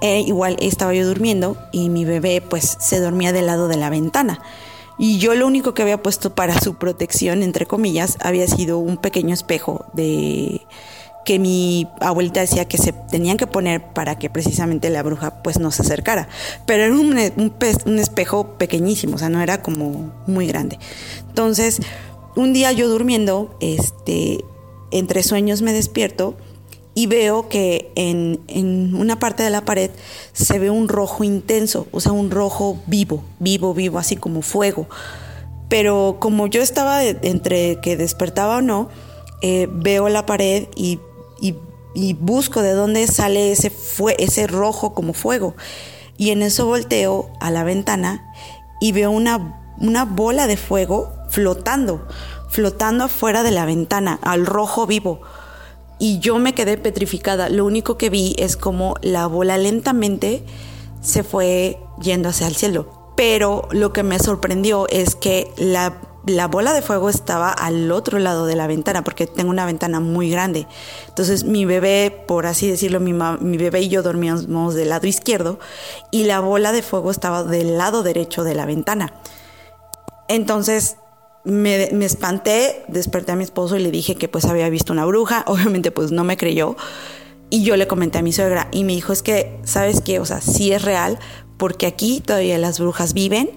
eh, 0.00 0.20
igual 0.20 0.58
estaba 0.60 0.94
yo 0.94 1.04
durmiendo 1.04 1.56
y 1.72 1.88
mi 1.88 2.04
bebé 2.04 2.40
pues 2.40 2.76
se 2.78 3.00
dormía 3.00 3.32
del 3.32 3.46
lado 3.46 3.66
de 3.66 3.78
la 3.78 3.90
ventana. 3.90 4.42
Y 4.98 5.18
yo 5.18 5.34
lo 5.34 5.46
único 5.46 5.74
que 5.74 5.82
había 5.82 6.02
puesto 6.02 6.34
para 6.34 6.58
su 6.60 6.74
protección, 6.74 7.42
entre 7.42 7.66
comillas, 7.66 8.18
había 8.20 8.46
sido 8.46 8.78
un 8.78 8.96
pequeño 8.96 9.34
espejo 9.34 9.86
de 9.92 10.62
que 11.24 11.38
mi 11.38 11.88
abuelita 12.00 12.40
decía 12.40 12.64
que 12.66 12.78
se 12.78 12.92
tenían 12.92 13.36
que 13.36 13.46
poner 13.46 13.92
para 13.92 14.18
que 14.18 14.28
precisamente 14.28 14.90
la 14.90 15.02
bruja 15.02 15.42
pues 15.42 15.58
no 15.58 15.70
se 15.70 15.82
acercara. 15.82 16.28
Pero 16.66 16.84
era 16.84 16.94
un, 16.94 17.16
un, 17.86 17.98
espejo 17.98 18.58
pequeñísimo, 18.58 19.16
o 19.16 19.18
sea, 19.18 19.28
no 19.28 19.40
era 19.40 19.62
como 19.62 20.12
muy 20.26 20.46
grande. 20.46 20.78
Entonces, 21.28 21.80
un 22.34 22.52
día 22.52 22.72
yo 22.72 22.88
durmiendo, 22.88 23.56
este, 23.60 24.44
entre 24.90 25.22
sueños 25.22 25.62
me 25.62 25.72
despierto 25.72 26.36
y 26.94 27.06
veo 27.06 27.48
que 27.48 27.90
en, 27.94 28.94
una 28.94 29.18
parte 29.18 29.42
de 29.42 29.50
la 29.50 29.64
pared 29.64 29.90
se 30.32 30.58
ve 30.58 30.70
un 30.70 30.88
rojo 30.88 31.24
intenso, 31.24 31.86
o 31.90 32.00
sea, 32.00 32.12
un 32.12 32.30
rojo 32.30 32.78
vivo, 32.86 33.24
vivo, 33.38 33.72
vivo, 33.72 33.98
así 33.98 34.16
como 34.16 34.42
fuego. 34.42 34.88
Pero 35.68 36.18
como 36.20 36.46
yo 36.48 36.60
estaba 36.60 37.02
entre 37.02 37.80
que 37.80 37.96
despertaba 37.96 38.58
o 38.58 38.62
no, 38.62 38.90
eh, 39.40 39.68
veo 39.70 40.08
la 40.10 40.26
pared 40.26 40.68
y, 40.76 41.00
busco 42.20 42.62
de 42.62 42.72
dónde 42.72 43.06
sale 43.06 43.52
ese, 43.52 43.70
fue, 43.70 44.14
ese 44.18 44.46
rojo 44.46 44.92
como 44.92 45.14
fuego. 45.14 45.54
Y 46.18 46.30
en 46.30 46.42
eso 46.42 46.66
volteo 46.66 47.30
a 47.40 47.50
la 47.50 47.64
ventana 47.64 48.32
y 48.80 48.92
veo 48.92 49.10
una, 49.10 49.74
una 49.80 50.04
bola 50.04 50.46
de 50.46 50.58
fuego 50.58 51.10
flotando, 51.30 52.06
flotando 52.50 53.04
afuera 53.04 53.42
de 53.42 53.50
la 53.50 53.64
ventana, 53.64 54.18
al 54.22 54.44
rojo 54.44 54.86
vivo 54.86 55.22
y 56.02 56.18
yo 56.18 56.36
me 56.40 56.52
quedé 56.52 56.78
petrificada. 56.78 57.48
Lo 57.48 57.64
único 57.64 57.96
que 57.96 58.10
vi 58.10 58.34
es 58.36 58.56
como 58.56 58.96
la 59.02 59.28
bola 59.28 59.56
lentamente 59.56 60.42
se 61.00 61.22
fue 61.22 61.78
yendo 62.02 62.28
hacia 62.28 62.48
el 62.48 62.56
cielo. 62.56 63.12
Pero 63.16 63.68
lo 63.70 63.92
que 63.92 64.02
me 64.02 64.18
sorprendió 64.18 64.88
es 64.88 65.14
que 65.14 65.52
la, 65.56 66.00
bola 66.48 66.72
de 66.72 66.82
fuego 66.82 67.08
estaba 67.08 67.52
al 67.52 67.92
otro 67.92 68.18
lado 68.18 68.46
de 68.46 68.56
la 68.56 68.66
ventana, 68.66 69.04
porque 69.04 69.28
tengo 69.28 69.50
una 69.50 69.64
ventana 69.64 70.00
muy 70.00 70.28
grande. 70.28 70.66
Entonces 71.06 71.44
mi 71.44 71.66
bebé, 71.66 72.24
por 72.26 72.46
así 72.46 72.68
decirlo, 72.68 72.98
mi, 72.98 73.12
mi 73.12 73.56
bebé 73.56 73.82
y 73.82 73.88
yo 73.88 74.02
dormíamos 74.02 74.74
del 74.74 74.88
lado 74.88 75.06
izquierdo 75.06 75.60
y 76.10 76.24
la 76.24 76.40
bola 76.40 76.72
de 76.72 76.82
fuego 76.82 77.12
estaba 77.12 77.44
del 77.44 77.78
lado 77.78 78.02
derecho 78.02 78.42
de 78.42 78.56
la 78.56 78.66
ventana. 78.66 79.14
Entonces 80.26 80.96
me, 81.44 82.04
espanté, 82.04 82.84
desperté 82.88 83.32
a 83.32 83.36
mi 83.36 83.44
esposo 83.44 83.76
y 83.76 83.80
le 83.80 83.90
dije 83.90 84.14
que 84.14 84.28
pues 84.28 84.44
había 84.44 84.68
visto 84.68 84.92
una 84.92 85.04
bruja, 85.04 85.44
obviamente 85.46 85.90
pues 85.90 86.12
no 86.12 86.24
me 86.24 86.36
creyó 86.36 86.76
y 87.50 87.64
yo 87.64 87.76
le 87.76 87.86
comenté 87.86 88.18
a 88.18 88.22
mi 88.22 88.32
suegra 88.32 88.68
y 88.72 88.84
me 88.84 88.94
dijo 88.94 89.12
es 89.12 89.22
que, 89.22 89.60
¿sabes 89.64 90.00
qué? 90.00 90.18
O 90.20 90.24
sea, 90.24 90.40
sí 90.40 90.72
es 90.72 90.82
real 90.82 91.18
porque 91.58 91.86
aquí 91.86 92.20
todavía 92.20 92.58
las 92.58 92.80
brujas 92.80 93.12
viven 93.12 93.50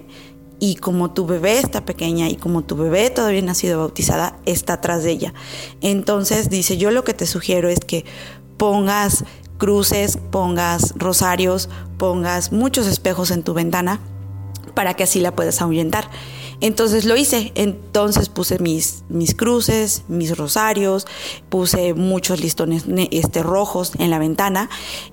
y 0.58 0.76
como 0.76 1.12
tu 1.12 1.26
bebé 1.26 1.58
está 1.58 1.84
pequeña 1.84 2.28
y 2.28 2.36
como 2.36 2.62
tu 2.62 2.76
bebé 2.76 3.10
todavía 3.10 3.42
no 3.42 3.52
ha 3.52 3.54
sido 3.54 3.78
bautizada, 3.78 4.38
está 4.46 4.74
atrás 4.74 5.02
de 5.02 5.12
ella. 5.12 5.34
Entonces 5.80 6.50
dice, 6.50 6.76
yo 6.76 6.90
lo 6.90 7.04
que 7.04 7.14
te 7.14 7.26
sugiero 7.26 7.68
es 7.68 7.80
que 7.80 8.04
pongas 8.56 9.24
cruces, 9.58 10.18
pongas 10.30 10.94
rosarios, 10.96 11.68
pongas 11.98 12.52
muchos 12.52 12.86
espejos 12.86 13.30
en 13.30 13.42
tu 13.42 13.54
ventana 13.54 14.00
para 14.74 14.94
que 14.94 15.04
así 15.04 15.20
la 15.20 15.34
puedas 15.34 15.60
ahuyentar. 15.60 16.08
Entonces 16.60 17.04
lo 17.04 17.16
hice, 17.16 17.52
entonces 17.54 18.28
puse 18.28 18.58
mis, 18.58 19.04
mis 19.08 19.34
cruces, 19.34 20.04
mis 20.08 20.36
rosarios, 20.36 21.06
puse 21.48 21.94
muchos 21.94 22.40
listones 22.40 22.84
este, 23.10 23.42
rojos 23.42 23.92
en 23.98 24.10
la 24.10 24.18
ventana 24.18 24.70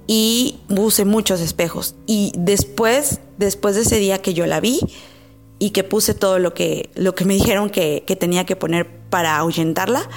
y 0.07 0.59
puse 0.73 1.05
muchos 1.05 1.41
espejos. 1.41 1.95
Y 2.05 2.31
después, 2.37 3.19
después 3.37 3.75
de 3.75 3.81
ese 3.81 3.97
día 3.97 4.21
que 4.21 4.33
yo 4.33 4.45
la 4.45 4.59
vi 4.59 4.79
y 5.59 5.71
que 5.71 5.83
puse 5.83 6.13
todo 6.13 6.39
lo 6.39 6.53
que, 6.53 6.91
lo 6.95 7.13
que 7.15 7.25
me 7.25 7.33
dijeron 7.33 7.69
que, 7.69 8.03
tenía 8.19 8.45
que 8.45 8.55
poner 8.55 8.89
para 9.09 9.37
ahuyentarla, 9.37 10.07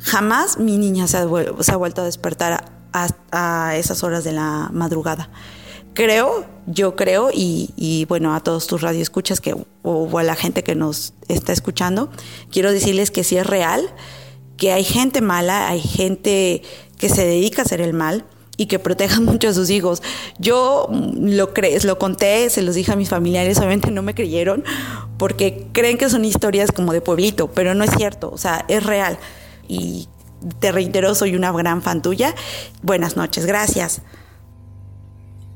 jamás 0.00 0.58
mi 0.58 0.76
niña 0.76 1.06
se 1.08 1.18
ha 1.18 1.76
vuelto 1.76 2.02
a 2.02 2.04
despertar 2.04 2.72
a 2.92 3.76
esas 3.76 4.02
horas 4.02 4.24
de 4.24 4.32
la 4.32 4.70
madrugada 4.72 5.30
creo, 5.96 6.44
yo 6.66 6.94
creo, 6.94 7.30
y, 7.32 8.04
bueno, 8.08 8.34
a 8.34 8.40
todos 8.40 8.68
tus 8.68 8.82
radioescuchas 8.82 9.40
que, 9.40 9.56
o, 9.82 10.18
a 10.18 10.22
la 10.22 10.36
gente 10.36 10.62
que 10.62 10.76
nos 10.76 11.14
está 11.26 11.52
escuchando, 11.52 12.10
quiero 12.52 12.70
decirles 12.70 13.10
que 13.10 13.24
sí 13.24 13.36
es 13.36 13.46
real, 13.46 13.82
que 14.56 14.72
hay 14.72 14.84
gente 14.84 15.20
mala, 15.20 15.68
hay 15.68 15.80
gente 15.80 16.62
que 16.98 17.08
se 17.08 17.26
dedica 17.26 17.62
a 17.62 17.64
hacer 17.64 17.80
el 17.80 17.92
mal, 17.92 18.24
y 18.58 18.66
que 18.66 18.78
protejan 18.78 19.24
mucho 19.26 19.48
a 19.48 19.52
sus 19.52 19.68
hijos. 19.68 20.02
Yo 20.38 20.88
lo 20.90 21.52
crees, 21.52 21.84
lo 21.84 21.98
conté, 21.98 22.48
se 22.48 22.62
los 22.62 22.74
dije 22.74 22.92
a 22.92 22.96
mis 22.96 23.10
familiares, 23.10 23.58
obviamente 23.58 23.90
no 23.90 24.00
me 24.00 24.14
creyeron 24.14 24.64
porque 25.18 25.66
creen 25.72 25.98
que 25.98 26.08
son 26.08 26.24
historias 26.24 26.72
como 26.72 26.94
de 26.94 27.02
pueblito, 27.02 27.48
pero 27.48 27.74
no 27.74 27.84
es 27.84 27.90
cierto, 27.90 28.30
o 28.30 28.38
sea, 28.38 28.64
es 28.68 28.84
real. 28.84 29.18
Y 29.68 30.08
te 30.58 30.72
reitero, 30.72 31.14
soy 31.14 31.36
una 31.36 31.52
gran 31.52 31.82
fan 31.82 32.00
tuya. 32.00 32.34
Buenas 32.82 33.16
noches, 33.16 33.44
gracias. 33.44 34.00